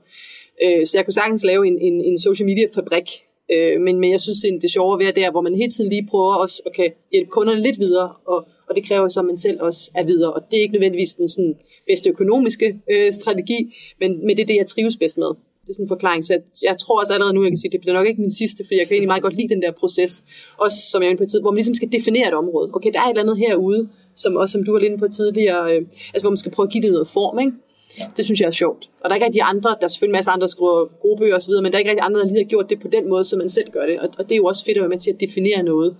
[0.63, 3.09] Øh, så jeg kunne sagtens lave en, en, en social media fabrik,
[3.53, 5.89] Øh, men, men jeg synes, det er sjovere ved at der, hvor man hele tiden
[5.89, 9.25] lige prøver også at kan hjælpe kunderne lidt videre, og, og det kræver så, at
[9.25, 10.33] man selv også er videre.
[10.33, 11.55] Og det er ikke nødvendigvis den sådan,
[11.87, 15.31] bedste økonomiske øh, strategi, men, men det er det, jeg trives bedst med.
[15.69, 17.71] Det er sådan en forklaring, så jeg, jeg tror også allerede nu, jeg kan sige,
[17.71, 19.71] det bliver nok ikke min sidste, for jeg kan egentlig meget godt lide den der
[19.71, 20.23] proces,
[20.57, 22.69] også som jeg er på et tid, hvor man ligesom skal definere et område.
[22.73, 25.63] Okay, der er et eller andet herude, som også som du var lidt på tidligere,
[25.73, 25.81] øh,
[26.13, 27.53] altså hvor man skal prøve at give det noget form, ikke?
[27.99, 28.05] Ja.
[28.17, 28.81] Det synes jeg er sjovt.
[29.01, 31.17] Og der er ikke rigtig andre, der er selvfølgelig masser af andre, der skriver gode
[31.19, 33.09] bøger osv., men der er ikke rigtig andre, der lige har gjort det på den
[33.09, 33.99] måde, som man selv gør det.
[33.99, 35.95] Og, og det er jo også fedt at være med til at definere noget.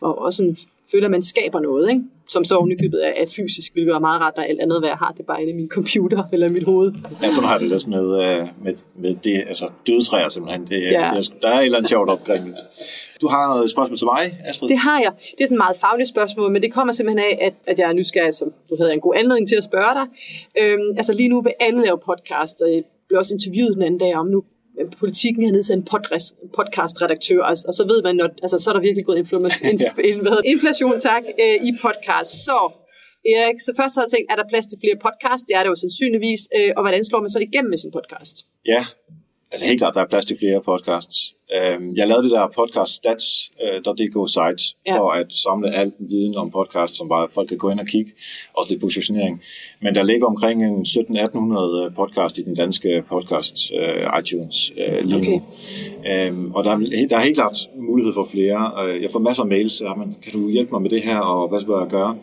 [0.00, 0.56] Og også sådan,
[0.92, 2.02] føler, at man skaber noget, ikke?
[2.28, 4.96] som så ovenikøbet er, er fysisk, hvilket er meget rart, når alt andet, hvad jeg
[4.96, 6.92] har, det er bare inde i min computer eller i mit hoved.
[7.22, 10.66] Ja, sådan har det også med, øh, med, med det, altså dødtræer simpelthen.
[10.66, 11.10] Det, ja.
[11.16, 12.54] det, der er et eller andet sjovt omkring
[13.20, 14.68] Du har noget spørgsmål til mig, Astrid?
[14.68, 15.12] Det har jeg.
[15.38, 17.88] Det er sådan et meget fagligt spørgsmål, men det kommer simpelthen af, at, at jeg
[17.88, 20.06] er nysgerrig, som du havde en god anledning til at spørge dig.
[20.60, 24.00] Øhm, altså lige nu vil alle lave podcast, og jeg blev også interviewet den anden
[24.00, 24.44] dag om, nu
[25.02, 25.86] politikken har nedsat en
[26.58, 29.90] podcast-redaktør, og, og så ved man, at altså, så er der virkelig gået inflation, ja.
[30.54, 32.30] inflation tak, øh, i podcast.
[32.46, 32.58] Så
[33.34, 35.42] Erik, så først har jeg tænkt, er der plads til flere podcast?
[35.48, 36.42] Det er der jo sandsynligvis.
[36.56, 38.34] Øh, og hvordan slår man så igennem med sin podcast?
[38.72, 38.82] Ja,
[39.52, 41.16] altså helt klart, der er plads til flere podcasts.
[41.56, 44.98] Øhm, jeg lavede det der podcast stats.dk site Ja.
[44.98, 48.12] for at samle al viden om podcast, som bare folk kan gå ind og kigge,
[48.58, 49.40] også lidt positionering.
[49.82, 55.30] Men der ligger omkring en 1700-1800 podcast i den danske podcast uh, iTunes uh, lige
[55.30, 55.42] nu.
[56.12, 58.72] Øhm, og der er, der er helt klart mulighed for flere.
[58.88, 61.18] Øh, Jeg får masser af mails, så man, kan du hjælpe mig med det her,
[61.18, 62.16] og hvad skal jeg gøre?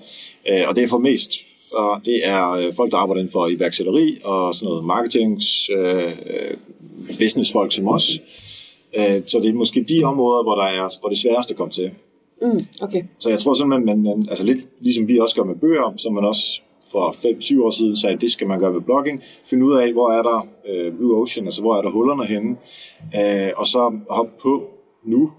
[0.50, 1.32] Øh, Og det er for mest
[1.74, 6.04] og det er øh, folk, der arbejder inden for iværksætteri og sådan noget marketings, øh,
[6.04, 6.58] øh,
[7.20, 8.22] businessfolk som os.
[8.96, 11.58] Øh, så det er måske de områder, hvor, der er, hvor det er sværest at
[11.58, 11.92] komme til.
[12.42, 13.04] Mm, okay.
[13.20, 16.14] Så jeg tror simpelthen, man, man, altså lidt ligesom vi også gør med bøger, som
[16.14, 16.62] man også
[16.92, 17.12] for
[17.60, 19.24] 5-7 år siden sagde, det skal man gøre ved blogging.
[19.46, 22.56] Finde ud af, hvor er der øh, Blue Ocean, altså hvor er der hullerne henne,
[23.16, 24.64] øh, og så hoppe på
[25.06, 25.32] nu,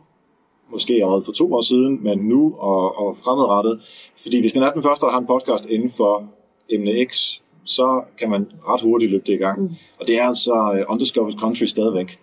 [0.72, 3.80] måske allerede for to år siden, men nu og, og fremadrettet.
[4.22, 6.24] Fordi hvis man er den første, der har en podcast inden for
[6.70, 9.62] emne X, så kan man ret hurtigt løbe det i gang.
[9.62, 9.70] Mm.
[10.01, 12.18] Og det er altså uh, undiscovered country stadigvæk.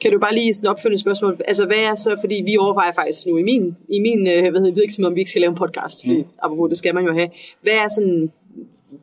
[0.00, 1.40] Kan du bare lige sådan opfølgende spørgsmål?
[1.44, 4.60] Altså, hvad er så, fordi vi overvejer faktisk nu i min, i min øh, hvad
[4.60, 6.24] hedder, virksomhed, om vi ikke skal lave en podcast, mm.
[6.42, 7.28] apropos det skal man jo have.
[7.62, 8.32] Hvad er sådan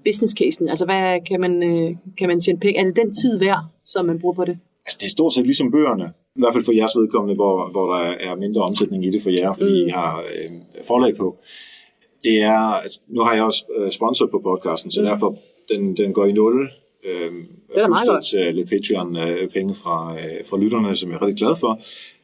[0.06, 0.70] business casen?
[0.70, 2.80] Altså, hvad kan man, øh, kan man tjene penge?
[2.80, 4.58] Er det den tid værd, som man bruger på det?
[4.86, 6.14] Altså, det er stort set ligesom bøgerne.
[6.36, 9.30] I hvert fald for jeres vedkommende, hvor, hvor der er mindre omsætning i det for
[9.30, 9.88] jer, fordi mm.
[9.88, 10.52] I har øh,
[10.88, 11.38] forlag på.
[12.24, 15.08] Det er, altså, nu har jeg også øh, sponsor på podcasten, så mm.
[15.08, 15.38] derfor
[15.72, 16.70] den, den går i nul.
[17.06, 17.32] Øh,
[17.76, 18.26] Det er meget godt.
[18.26, 21.82] til lidt Patreon-penge fra, øh, fra lytterne, som jeg er rigtig glad for.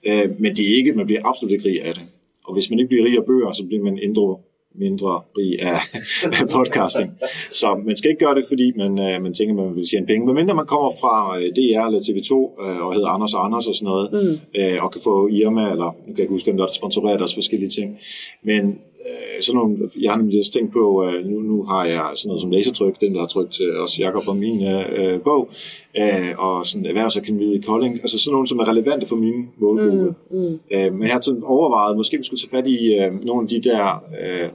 [0.07, 2.03] Øh, men det er ikke, man bliver absolut ikke rig af det.
[2.45, 4.37] Og hvis man ikke bliver rig af bøger, så bliver man indre
[4.75, 5.79] mindre rig af,
[6.41, 7.09] af podcasting.
[7.51, 10.25] Så man skal ikke gøre det, fordi man, øh, man tænker, man vil tjene penge.
[10.25, 12.33] Men mindre man kommer fra øh, DR eller TV2
[12.65, 14.61] øh, og hedder Anders og Anders og sådan noget, mm.
[14.61, 17.17] øh, og kan få Irma, eller nu kan jeg ikke huske, hvem er, der sponsorerer
[17.17, 17.97] deres forskellige ting.
[18.43, 18.63] Men
[19.05, 22.27] øh, sådan nogle, jeg har nemlig også tænkt på, øh, nu, nu har jeg sådan
[22.27, 25.49] noget som lasertryk, den der har trykt øh, også Jacob på min øh, bog,
[25.97, 30.13] øh, og sådan erhvervsakademiet i Kolding, altså sådan nogle, som er relevante for min målgruppe.
[30.31, 30.59] Mm, mm.
[30.71, 33.49] Øh, men jeg har sådan overvejet, måske vi skulle tage fat i øh, nogle af
[33.49, 34.49] de der, øh,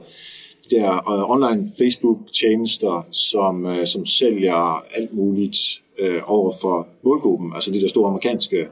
[0.69, 5.57] de der øh, online Facebook-tjenester, som, øh, som sælger alt muligt
[5.99, 8.67] øh, over for målgruppen, altså de der store amerikanske,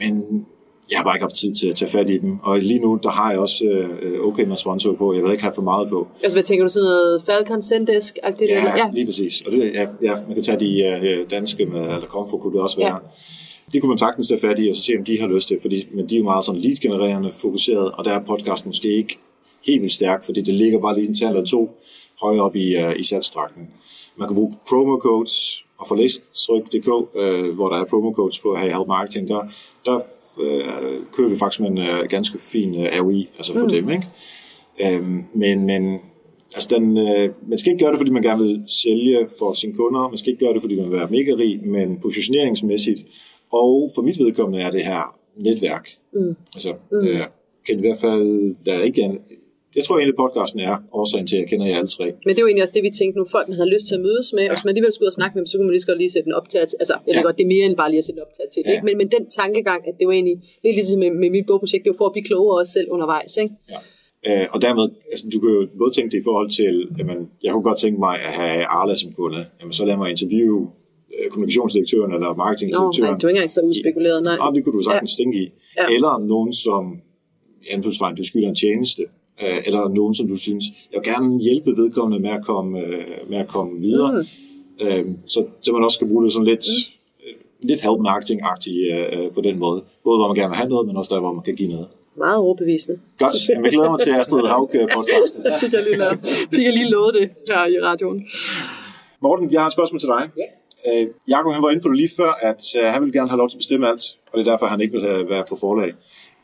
[0.00, 0.46] men
[0.90, 2.38] jeg har bare ikke haft tid til at tage fat i dem.
[2.42, 3.64] Og lige nu, der har jeg også
[4.02, 5.14] øh, okay med sponsor på.
[5.14, 6.08] Jeg vil ikke have for meget på.
[6.22, 8.50] Altså, hvad tænker du, sådan noget Falcon Zendesk-agtigt?
[8.50, 9.42] Ja, ja, lige præcis.
[9.46, 12.62] Og det, ja, ja, man kan tage de øh, danske med, eller Komfo kunne det
[12.62, 12.92] også være.
[12.92, 12.98] Ja.
[13.72, 15.58] Det kunne man sagtens tage fat i, og så se, om de har lyst til,
[15.62, 19.18] fordi, men de er jo meget sådan lead-genererende fokuseret, og der er podcasten måske ikke
[19.66, 21.70] helt vildt stærk, fordi det ligger bare lige en tal eller to
[22.22, 23.62] højere op i, uh, i salgstrakten.
[24.16, 28.56] Man kan bruge promo codes, og for læstryk.dk, øh, hvor der er promo codes på
[28.56, 29.40] Hey Help Marketing, der,
[29.84, 29.96] der
[30.40, 33.68] øh, kører vi faktisk med en øh, ganske fin øh, ROI, altså for mm.
[33.68, 34.06] dem, ikke?
[34.80, 35.98] Øhm, men, men
[36.54, 39.74] altså den, øh, man skal ikke gøre det, fordi man gerne vil sælge for sine
[39.74, 40.08] kunder.
[40.08, 43.00] Man skal ikke gøre det, fordi man vil være mega rig, men positioneringsmæssigt.
[43.52, 45.88] Og for mit vedkommende er det her netværk.
[46.12, 46.36] Mm.
[46.54, 46.98] Altså, mm.
[46.98, 47.20] Øh,
[47.66, 49.18] kan i hvert fald, der er ikke
[49.76, 52.06] jeg tror egentlig, podcasten er årsagen til, at jeg kender jer alle tre.
[52.24, 53.24] Men det er jo egentlig også det, vi tænkte nu.
[53.36, 54.48] Folk, man havde lyst til at mødes med, ja.
[54.50, 55.90] og hvis man alligevel skulle ud og snakke med dem, så kunne man lige så
[55.92, 56.58] godt lige sætte den op til.
[56.82, 57.26] Altså, jeg ved Ja.
[57.28, 58.60] godt, det er mere end bare lige at sætte den op til.
[58.66, 58.70] Ja.
[58.72, 58.84] ikke?
[58.88, 61.90] Men, men den tankegang, at det var egentlig lidt ligesom med, med mit bogprojekt, det
[61.94, 63.32] var for at blive klogere også selv undervejs.
[63.42, 63.54] Ikke?
[63.72, 63.78] Ja.
[64.28, 67.50] Øh, og dermed, altså, du kan jo både tænke det i forhold til, jamen, jeg
[67.52, 69.40] kunne godt tænke mig at have Arla som kunde.
[69.60, 70.60] Jamen, så lad mig interviewe
[71.16, 73.14] øh, kommunikationsdirektøren eller Nå, nej, marketingdirektøren.
[73.18, 74.36] det var ikke engang så uspekuleret, nej.
[74.42, 75.16] Ja, det kunne du sagtens ja.
[75.20, 75.46] tænke i.
[75.78, 75.84] Ja.
[75.96, 76.82] Eller nogen, som
[77.64, 79.02] i anførselstegn, du skylder en tjeneste.
[79.42, 83.04] Øh, eller nogen, som du synes, jeg vil gerne hjælpe vedkommende med at komme, øh,
[83.28, 84.12] med at komme videre.
[84.12, 84.86] Mm.
[84.86, 86.64] Øh, så, så man også skal bruge det sådan lidt,
[87.20, 87.68] mm.
[87.68, 89.82] lidt help marketing-agtigt øh, på den måde.
[90.04, 91.86] Både hvor man gerne vil have noget, men også der, hvor man kan give noget.
[92.16, 92.98] Meget overbevisende.
[93.18, 95.40] Godt, jeg glæder mig til Astrid Haug-podcasten.
[95.60, 96.20] fik, jeg lige, lavet-
[96.54, 98.26] fik jeg lige lovet det her i radioen.
[99.22, 100.22] Morten, jeg har et spørgsmål til dig.
[100.36, 100.46] Ja.
[101.02, 103.38] Øh, Jakob han var inde på det lige før, at øh, han ville gerne have
[103.38, 105.56] lov til at bestemme alt, og det er derfor, han ikke vil have, være på
[105.56, 105.92] forlag.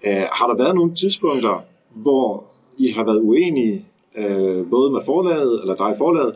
[0.06, 1.64] Øh, har der været nogle tidspunkter,
[1.94, 2.44] hvor
[2.84, 3.76] I har været uenige,
[4.20, 6.32] øh, både med forlaget, eller dig i forlaget,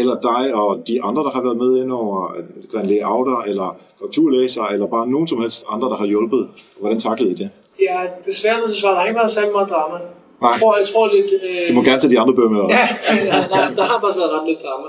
[0.00, 2.84] eller dig og de andre, der har været med ind over, øh, det kan være
[2.88, 3.68] en layouter, eller
[3.98, 6.42] korrekturlæser, eller bare nogen som helst andre, der har hjulpet.
[6.80, 7.48] Hvordan taklede I det?
[7.88, 9.98] Ja, desværre nødt til at svare, der har ikke været særlig meget drama.
[10.42, 10.50] Nej.
[10.50, 11.30] Jeg tror, jeg tror lidt...
[11.48, 12.62] Øh, Du må gerne tage de andre bøger med.
[12.78, 12.84] Ja,
[13.30, 14.88] ja, nej, der har faktisk været ret lidt drama.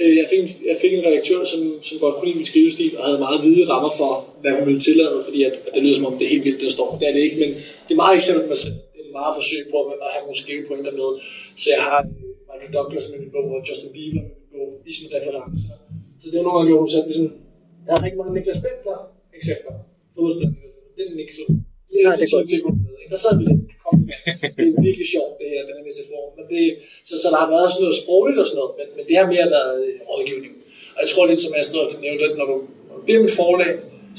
[0.00, 2.90] Øh, Jeg fik, en, jeg fik en redaktør, som, som godt kunne lide min skrivestil,
[2.98, 4.10] og havde meget hvide rammer for,
[4.42, 6.58] hvad hun ville tillade, fordi at, at det lyder som om, det er helt vildt,
[6.60, 6.88] det der står.
[7.00, 7.50] Det er det ikke, men
[7.86, 8.76] det er meget eksempel mig selv.
[9.08, 11.10] Er meget forsøg på at have nogle skrivepointer med.
[11.60, 14.68] Så jeg har øh, Michael Douglas med min bog, og Justin Bieber med min bog,
[14.90, 15.74] i sine referencer.
[16.20, 17.32] Så det var nogle gange, hun satte sådan,
[17.84, 18.98] jeg har rigtig mange Niklas Bentler
[19.38, 19.74] eksempler.
[20.14, 20.54] Fodboldspillere,
[20.96, 21.08] det er
[22.06, 22.50] Nej, efter det er godt.
[22.52, 23.10] fik hun med, ikke?
[23.14, 23.94] Der sad vi lidt, kom,
[24.56, 26.22] det er virkelig sjovt, det her, den her metafor.
[26.36, 26.62] Men det,
[27.08, 29.26] så, så der har været sådan noget sprogligt og sådan noget, men, men det har
[29.34, 30.52] mere været øh, rådgivning.
[30.94, 32.56] Og jeg tror lidt, som Astrid også nævnte, at når du
[33.06, 33.72] bliver mit forlag,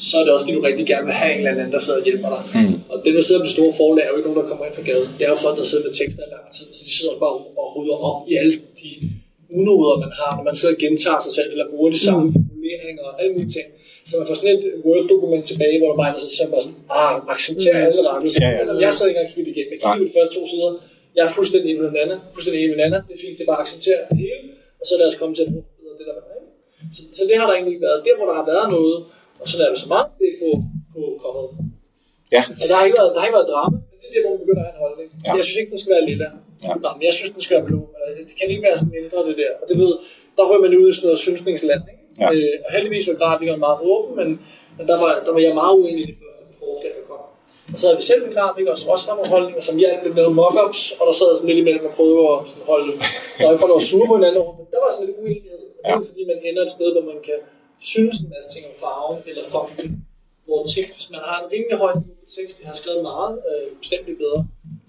[0.08, 2.00] så er det også fordi, du rigtig gerne vil have en eller anden, der sidder
[2.02, 2.42] og hjælper dig.
[2.58, 2.76] Mm.
[2.92, 4.76] Og dem, der sidder på de store forlag, er jo ikke nogen, der kommer ind
[4.80, 5.10] fra gaden.
[5.18, 7.36] Det er jo folk, der sidder med tekster i lang tid, så de sidder bare
[7.62, 8.90] og rydder op i alle de
[9.58, 12.34] unoder, man har, når man sidder og gentager sig selv, eller bruger de samme mm.
[12.36, 13.68] formuleringer og alle mulige ting.
[14.08, 17.16] Så man får sådan et Word-dokument tilbage, hvor der bare er så bare sådan, ah,
[17.36, 17.88] accepterer mm.
[17.88, 18.40] alle rettelser.
[18.46, 18.74] Ja, ja, ja.
[18.86, 19.72] Jeg sidder ikke engang kigget igennem.
[19.74, 20.70] Jeg kigger på de første to sider.
[21.18, 22.16] Jeg er fuldstændig enig med Nana.
[22.36, 22.98] Fuldstændig enig med Nana.
[23.08, 24.40] Det er fint, det er bare at acceptere det hele.
[24.80, 25.52] Og så lad os komme til at
[26.00, 26.16] det der
[26.96, 28.00] så, så, det har der egentlig været.
[28.06, 28.98] Der, hvor der har været noget,
[29.42, 30.50] og så er det så meget, det er på,
[30.94, 31.50] på coveret.
[32.36, 32.42] Ja.
[32.62, 34.34] Og der har ikke været, der har ikke været drama, men det er der, hvor
[34.36, 35.08] man begynder at have en holdning.
[35.26, 35.32] Ja.
[35.40, 36.28] Jeg synes ikke, den skal være lilla.
[36.66, 36.74] Ja.
[36.86, 37.80] Nej, men jeg synes, den skal være blå.
[38.30, 39.52] Det kan ikke være sådan mindre, det der.
[39.62, 39.92] Og det ved,
[40.38, 41.84] der rører man ud i sådan noget synsningsland.
[41.94, 42.04] Ikke?
[42.22, 42.28] Ja.
[42.34, 44.30] Øh, og heldigvis var grafikeren meget åben, men,
[44.78, 47.22] men der, var, der var jeg meget uenig i det første forslag, der kom.
[47.74, 50.14] Og så havde vi selv en grafiker, som også har nogle holdninger, som hjalp med
[50.20, 52.40] noget mockups, og der sad sådan lidt imellem og prøvede at
[52.72, 52.92] holde,
[53.38, 55.62] der var ikke for noget sure på hinanden, men der var sådan lidt uenighed.
[55.80, 57.40] Og det er fordi, man ender et sted, hvor man kan
[57.94, 59.88] synes en masse ting om farven eller fonten,
[60.48, 61.94] hvor tekst, hvis man har en rimelig høj
[62.38, 64.42] tekst, de har skrevet meget, øh, bestemt bedre,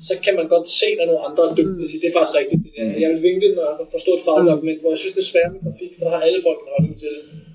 [0.09, 2.01] så kan man godt se, når nogle andre er dygtige, mm.
[2.03, 2.61] det er faktisk rigtigt.
[2.65, 2.87] Det der.
[3.03, 5.31] Jeg vil vinke det, når jeg forstår et fagligt argument, hvor jeg synes, det er
[5.35, 7.15] svært med grafik, for der har alle folk en holdning til,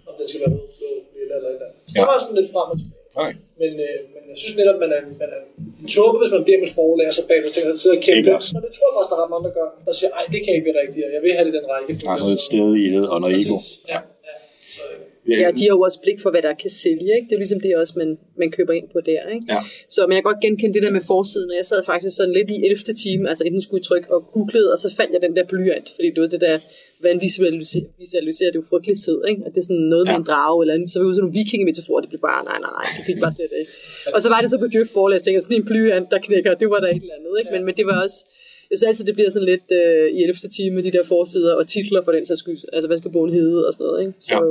[0.09, 1.79] om den skal være rød, blå, lilla eller et eller andet.
[1.89, 1.99] Så ja.
[2.01, 3.05] der var sådan lidt frem og tilbage.
[3.21, 3.35] Okay.
[3.61, 5.41] Men, øh, men jeg synes netop, man er, man er
[5.81, 8.03] en tåbe, hvis man bliver med et forlag, og så bagefter tænker, at sidder og
[8.07, 8.29] kæmpe.
[8.57, 9.69] Og det tror jeg faktisk, der er ret mange, der gør.
[9.87, 11.91] Der siger, ej, det kan ikke være rigtigt, og jeg vil have det den række.
[12.05, 13.57] Der er sådan lidt stedighed og noget ego.
[13.93, 14.35] Ja, ja.
[14.73, 17.11] Så, øh, Ja, de har jo også blik for, hvad der kan sælge.
[17.17, 17.27] Ikke?
[17.29, 18.09] Det er ligesom det også, man,
[18.41, 19.21] man køber ind på der.
[19.35, 19.45] Ikke?
[19.53, 19.59] Ja.
[19.95, 22.33] Så men jeg kan godt genkende det der med forsiden, og jeg sad faktisk sådan
[22.37, 22.93] lidt i 11.
[23.03, 26.07] time, altså inden skulle trykke og googlede, og så fandt jeg den der blyant, fordi
[26.13, 26.55] det var det der,
[26.99, 29.41] hvordan visualiserer, visualiserer det jo frygtelighed, ikke?
[29.45, 30.21] Og det er sådan noget med ja.
[30.21, 32.87] en drage, eller så var det sådan nogle vikingemetaforer, det blev bare, nej, nej, nej,
[32.97, 33.71] det fik bare slet ikke.
[34.15, 36.67] Og så var det så på Djøf forlæs, tænkte sådan en blyant, der knækker, det
[36.73, 37.51] var der et eller andet, ikke?
[37.55, 38.19] Men, men det var også,
[38.69, 40.49] jeg synes altid, det bliver sådan lidt øh, i 11.
[40.57, 42.61] time med de der forsider og titler for den sags skyld.
[42.73, 44.13] Altså, hvad skal bogen hedde og sådan noget, ikke?
[44.19, 44.41] Så, ja.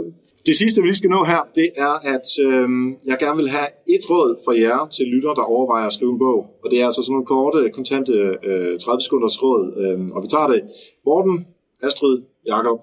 [0.47, 2.69] Det sidste, vi lige skal nå her, det er, at øh,
[3.11, 6.19] jeg gerne vil have et råd fra jer til lytter, der overvejer at skrive en
[6.19, 6.41] bog.
[6.63, 8.13] Og det er altså sådan nogle korte, kontante
[8.49, 9.65] øh, 30 sekunders råd.
[9.83, 10.61] Øh, og vi tager det.
[11.07, 11.47] Morten,
[11.83, 12.17] Astrid,
[12.47, 12.81] Jakob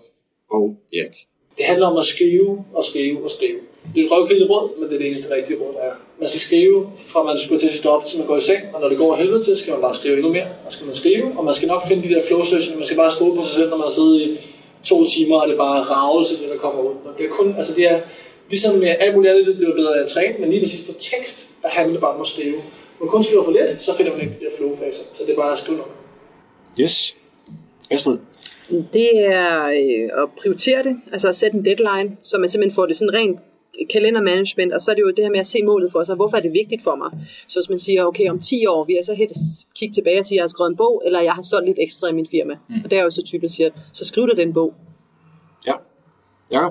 [0.51, 1.15] og Erik.
[1.57, 3.59] Det handler om at skrive og skrive og skrive.
[3.93, 5.95] Det er et røvkildt råd, men det er det eneste rigtige råd, der er.
[6.19, 8.61] Man skal skrive, fra man skulle til at stå op, til man går i seng,
[8.73, 10.47] og når det går helvede til, skal man bare skrive endnu mere.
[10.65, 12.97] Og skal man skrive, og man skal nok finde de der flow sessions, man skal
[12.97, 14.27] bare stole på sig selv, når man sidder i
[14.83, 16.93] to timer, og det er bare ravelse, det der kommer ud.
[17.05, 17.99] Man bliver kun, altså det er,
[18.49, 20.93] ligesom med alt muligt andet, det bliver bedre af at træne, men lige præcis på
[20.97, 22.55] tekst, der handler det bare om at skrive.
[22.55, 25.31] Når man kun skriver for lidt, så finder man ikke de der flow-faser, så det
[25.31, 25.91] er bare at skrive noget.
[26.79, 27.15] Yes.
[27.91, 28.17] Astrid?
[28.93, 32.85] Det er øh, at prioritere det, altså at sætte en deadline, så man simpelthen får
[32.85, 33.39] det sådan rent
[33.89, 36.15] kalendermanagement, og så er det jo det her med at se målet for sig.
[36.15, 37.11] Hvorfor er det vigtigt for mig?
[37.47, 39.31] Så hvis man siger, okay, om 10 år vil jeg så helt
[39.75, 41.77] kigge tilbage og sige, at jeg har skrevet en bog, eller jeg har solgt lidt
[41.81, 42.53] ekstra i min firma.
[42.69, 42.75] Mm.
[42.83, 44.73] Og det er jo så typisk siger, så skriv dig den bog.
[45.67, 45.73] Ja.
[46.51, 46.67] Ja.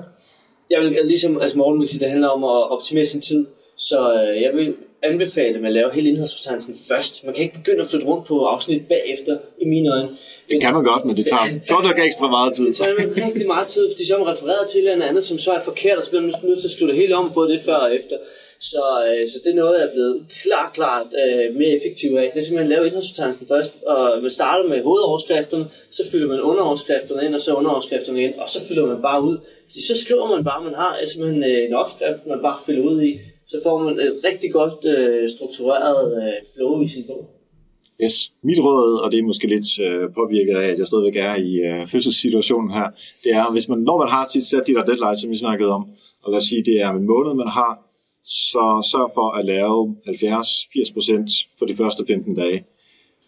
[0.69, 3.45] Jeg vil ligesom altså Morten vil sige, det handler om at optimere sin tid.
[3.77, 7.23] Så øh, jeg vil anbefale at lave hele indholdsfortegnelsen først.
[7.25, 10.09] Man kan ikke begynde at flytte rundt på afsnit bagefter, i mine øjne.
[10.49, 12.67] Det kan man godt, men det tager godt nok ekstra meget tid.
[12.67, 15.51] Det tager rigtig meget tid, fordi så er man refereret til eller andet, som så
[15.51, 17.61] er forkert, og så bliver man nødt til at skrive det hele om, både det
[17.61, 18.15] før og efter.
[18.59, 22.31] Så, øh, så det er noget, jeg er blevet klart, klart øh, mere effektiv af.
[22.33, 26.41] Det er simpelthen at lave indholdsfortegnelsen først, og man starter med hovedoverskrifterne, så fylder man
[26.41, 29.37] underoverskrifterne ind, og så underoverskrifterne ind, og så fylder man bare ud.
[29.67, 33.01] Fordi så skriver man bare, man har simpelthen øh, en opskrift, man bare fylder ud
[33.01, 33.19] i,
[33.51, 37.23] så får man et rigtig godt øh, struktureret øh, flow i sin bog.
[38.03, 38.15] Yes.
[38.43, 41.51] Mit råd, og det er måske lidt øh, påvirket af, at jeg stadigvæk er i
[41.69, 42.87] øh, fødselssituationen her,
[43.23, 45.71] det er, hvis man, når man har sit sat de der deadlines, som vi snakkede
[45.77, 45.83] om,
[46.23, 47.71] og lad os sige, det er en måned, man har,
[48.23, 52.65] så sørg for at lave 70-80% for de første 15 dage.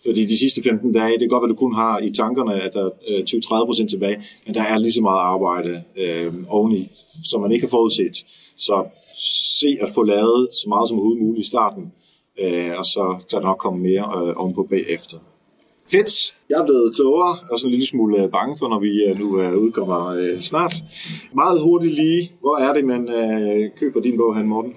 [0.06, 2.74] Fordi de sidste 15 dage, det er godt, at du kun har i tankerne, at
[2.74, 6.90] der øh, er 20-30% tilbage, men der er lige så meget arbejde øh, oveni,
[7.30, 8.16] som man ikke har forudset.
[8.58, 8.86] Så
[9.60, 11.92] se at få lavet så meget som overhovedet muligt i starten,
[12.40, 15.18] øh, og så kan der nok komme mere øh, ovenpå bagefter.
[15.92, 16.34] Fedt!
[16.50, 19.20] Jeg er blevet klogere og sådan en lille smule øh, bange for, når vi øh,
[19.20, 20.74] nu øh, udkommer øh, snart.
[21.34, 24.74] Meget hurtigt lige, hvor er det, man øh, køber din bog, Han Morten?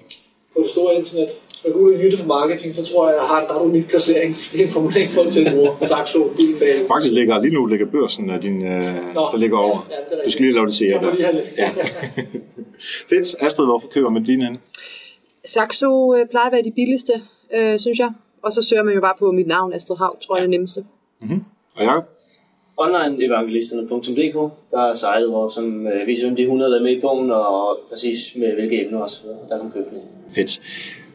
[0.53, 1.29] På det store internet.
[1.57, 3.67] Hvis man går ud Jytte for marketing, så tror jeg, jeg har, der har du
[3.67, 4.35] min placering.
[4.51, 5.75] Det er en formulering, folk til bruger.
[5.91, 6.87] Saxo, din bag.
[6.87, 8.81] Faktisk ligger, lige nu ligger børsen af din, øh,
[9.13, 9.87] Nå, der ligger over.
[9.89, 10.89] Ja, ja, du skal lige lave det se.
[10.89, 11.43] Have det.
[11.57, 11.69] Ja.
[13.09, 13.35] Fedt.
[13.39, 14.57] Astrid, hvorfor køber man din hen?
[15.45, 17.13] Saxo øh, plejer at være de billigste,
[17.53, 18.09] øh, synes jeg.
[18.43, 20.49] Og så søger man jo bare på mit navn, Astrid Hav, tror jeg er det
[20.49, 20.85] nemmeste.
[21.21, 21.43] Mm-hmm.
[21.75, 22.01] Og jeg?
[22.77, 27.01] onlineevangelisterne.dk, der er sejlet, hvor som øh, viser, hvem de 100, der er med i
[27.01, 29.27] bogen, og præcis med hvilke emner osv.
[29.49, 30.01] Der kan man købe den.
[30.35, 30.61] Fedt.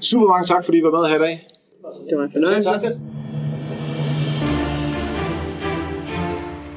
[0.03, 1.47] Super mange tak, fordi I var med her i dag.
[2.11, 2.71] Det var en fornøjelse.
[2.71, 2.83] Tak.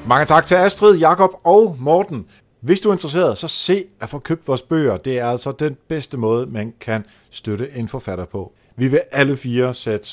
[0.07, 2.25] Mange tak til Astrid, Jakob og Morten.
[2.61, 4.97] Hvis du er interesseret, så se at få købt vores bøger.
[4.97, 8.53] Det er altså den bedste måde, man kan støtte en forfatter på.
[8.75, 10.09] Vi vil alle fire sætte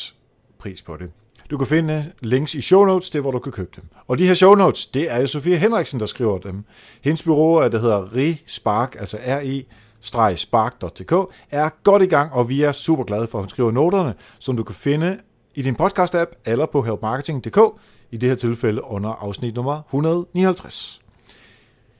[0.59, 1.11] pris på det.
[1.51, 3.85] Du kan finde links i show notes til, hvor du kan købe dem.
[4.09, 6.65] Og de her show notes, det er jo Sofie Henriksen, der skriver dem.
[7.01, 9.67] Hendes bureau, det hedder RISpark, altså R-I,
[10.37, 11.13] spark.dk,
[11.51, 14.57] er godt i gang, og vi er super glade for, at hun skriver noterne, som
[14.57, 15.19] du kan finde
[15.55, 17.59] i din podcast-app eller på helpmarketing.dk,
[18.11, 21.03] i det her tilfælde under afsnit nummer 159.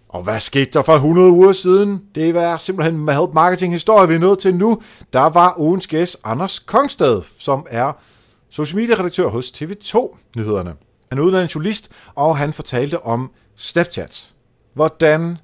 [0.09, 2.03] Og hvad skete der for 100 uger siden?
[2.15, 4.83] Det var simpelthen med Help Marketing historie, vi er nået til nu.
[5.13, 7.93] Der var ugens gæst Anders Kongsted, som er
[8.51, 10.75] social media redaktør hos TV2 Nyhederne.
[11.09, 14.33] Han er uddannet journalist, og han fortalte om Snapchat.
[14.75, 15.39] Hvordan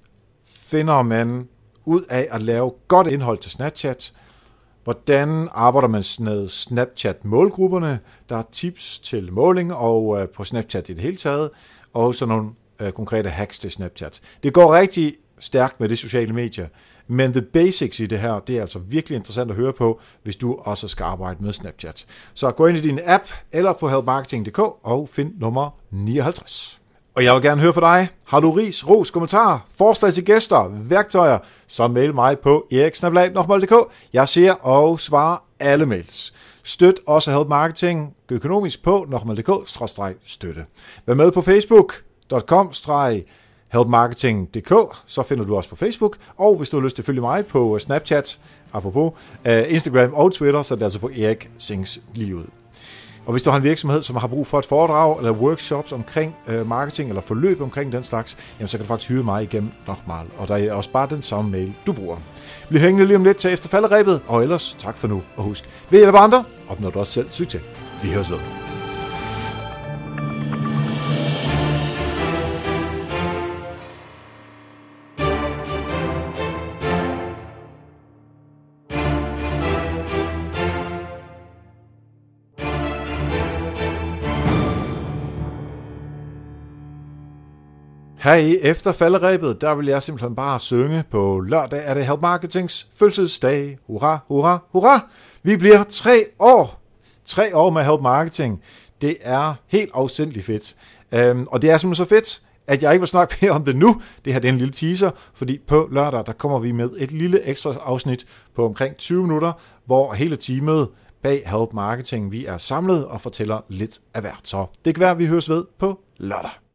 [0.46, 1.48] finder man
[1.88, 4.12] ud af at lave godt indhold til Snapchat?
[4.84, 7.98] Hvordan arbejder man med Snapchat-målgrupperne?
[8.28, 11.50] Der er tips til måling og øh, på Snapchat i det hele taget,
[11.94, 14.20] og så nogle øh, konkrete hacks til Snapchat.
[14.42, 16.68] Det går rigtig stærkt med det sociale medier,
[17.06, 20.36] men the basics i det her, det er altså virkelig interessant at høre på, hvis
[20.36, 22.06] du også skal arbejde med Snapchat.
[22.34, 26.80] Så gå ind i din app eller på helpmarketing.dk og find nummer 59.
[27.18, 28.08] Og jeg vil gerne høre fra dig.
[28.26, 33.72] Har du ris, ros, kommentarer, forslag til gæster, værktøjer, så mail mig på eriksnablag.dk.
[34.12, 36.34] Jeg ser og svarer alle mails.
[36.62, 40.64] Støt også Help Marketing økonomisk på nokmal.dk-støtte.
[41.06, 42.72] Vær med på facebook.com
[43.72, 47.20] helpmarketing.dk, så finder du os på Facebook, og hvis du har lyst til at følge
[47.20, 48.38] mig på Snapchat,
[48.72, 49.12] apropos,
[49.44, 52.44] øh, Instagram og Twitter, så er det altså på Erik Sings lige ud.
[53.28, 56.36] Og hvis du har en virksomhed, som har brug for et foredrag eller workshops omkring
[56.48, 59.70] øh, marketing eller forløb omkring den slags, jamen så kan du faktisk hyre mig igennem
[59.86, 60.26] Nochmal.
[60.38, 62.16] Og der er også bare den samme mail, du bruger.
[62.68, 65.22] Bliv hængende lige om lidt til efter falderæbet, og ellers tak for nu.
[65.36, 67.62] Og husk, ved hjælp andre, opnår du også selv succes.
[68.02, 68.67] Vi høres ved.
[88.28, 91.04] Her i efter falderæbet, der vil jeg simpelthen bare synge.
[91.10, 93.78] På lørdag er det Help Marketings fødselsdag.
[93.86, 95.08] Hurra, hurra, hurra!
[95.42, 96.82] Vi bliver tre år.
[97.24, 98.62] Tre år med Help Marketing.
[99.00, 100.76] Det er helt afsindelig fedt.
[101.30, 103.76] Um, og det er simpelthen så fedt, at jeg ikke vil snakke mere om det
[103.76, 104.00] nu.
[104.24, 107.12] Det her det er en lille teaser, fordi på lørdag, der kommer vi med et
[107.12, 108.26] lille ekstra afsnit
[108.56, 109.52] på omkring 20 minutter,
[109.86, 110.88] hvor hele teamet
[111.22, 114.40] bag Help Marketing, vi er samlet og fortæller lidt af hvert.
[114.44, 116.67] Så det kan være, at vi høres ved på lørdag.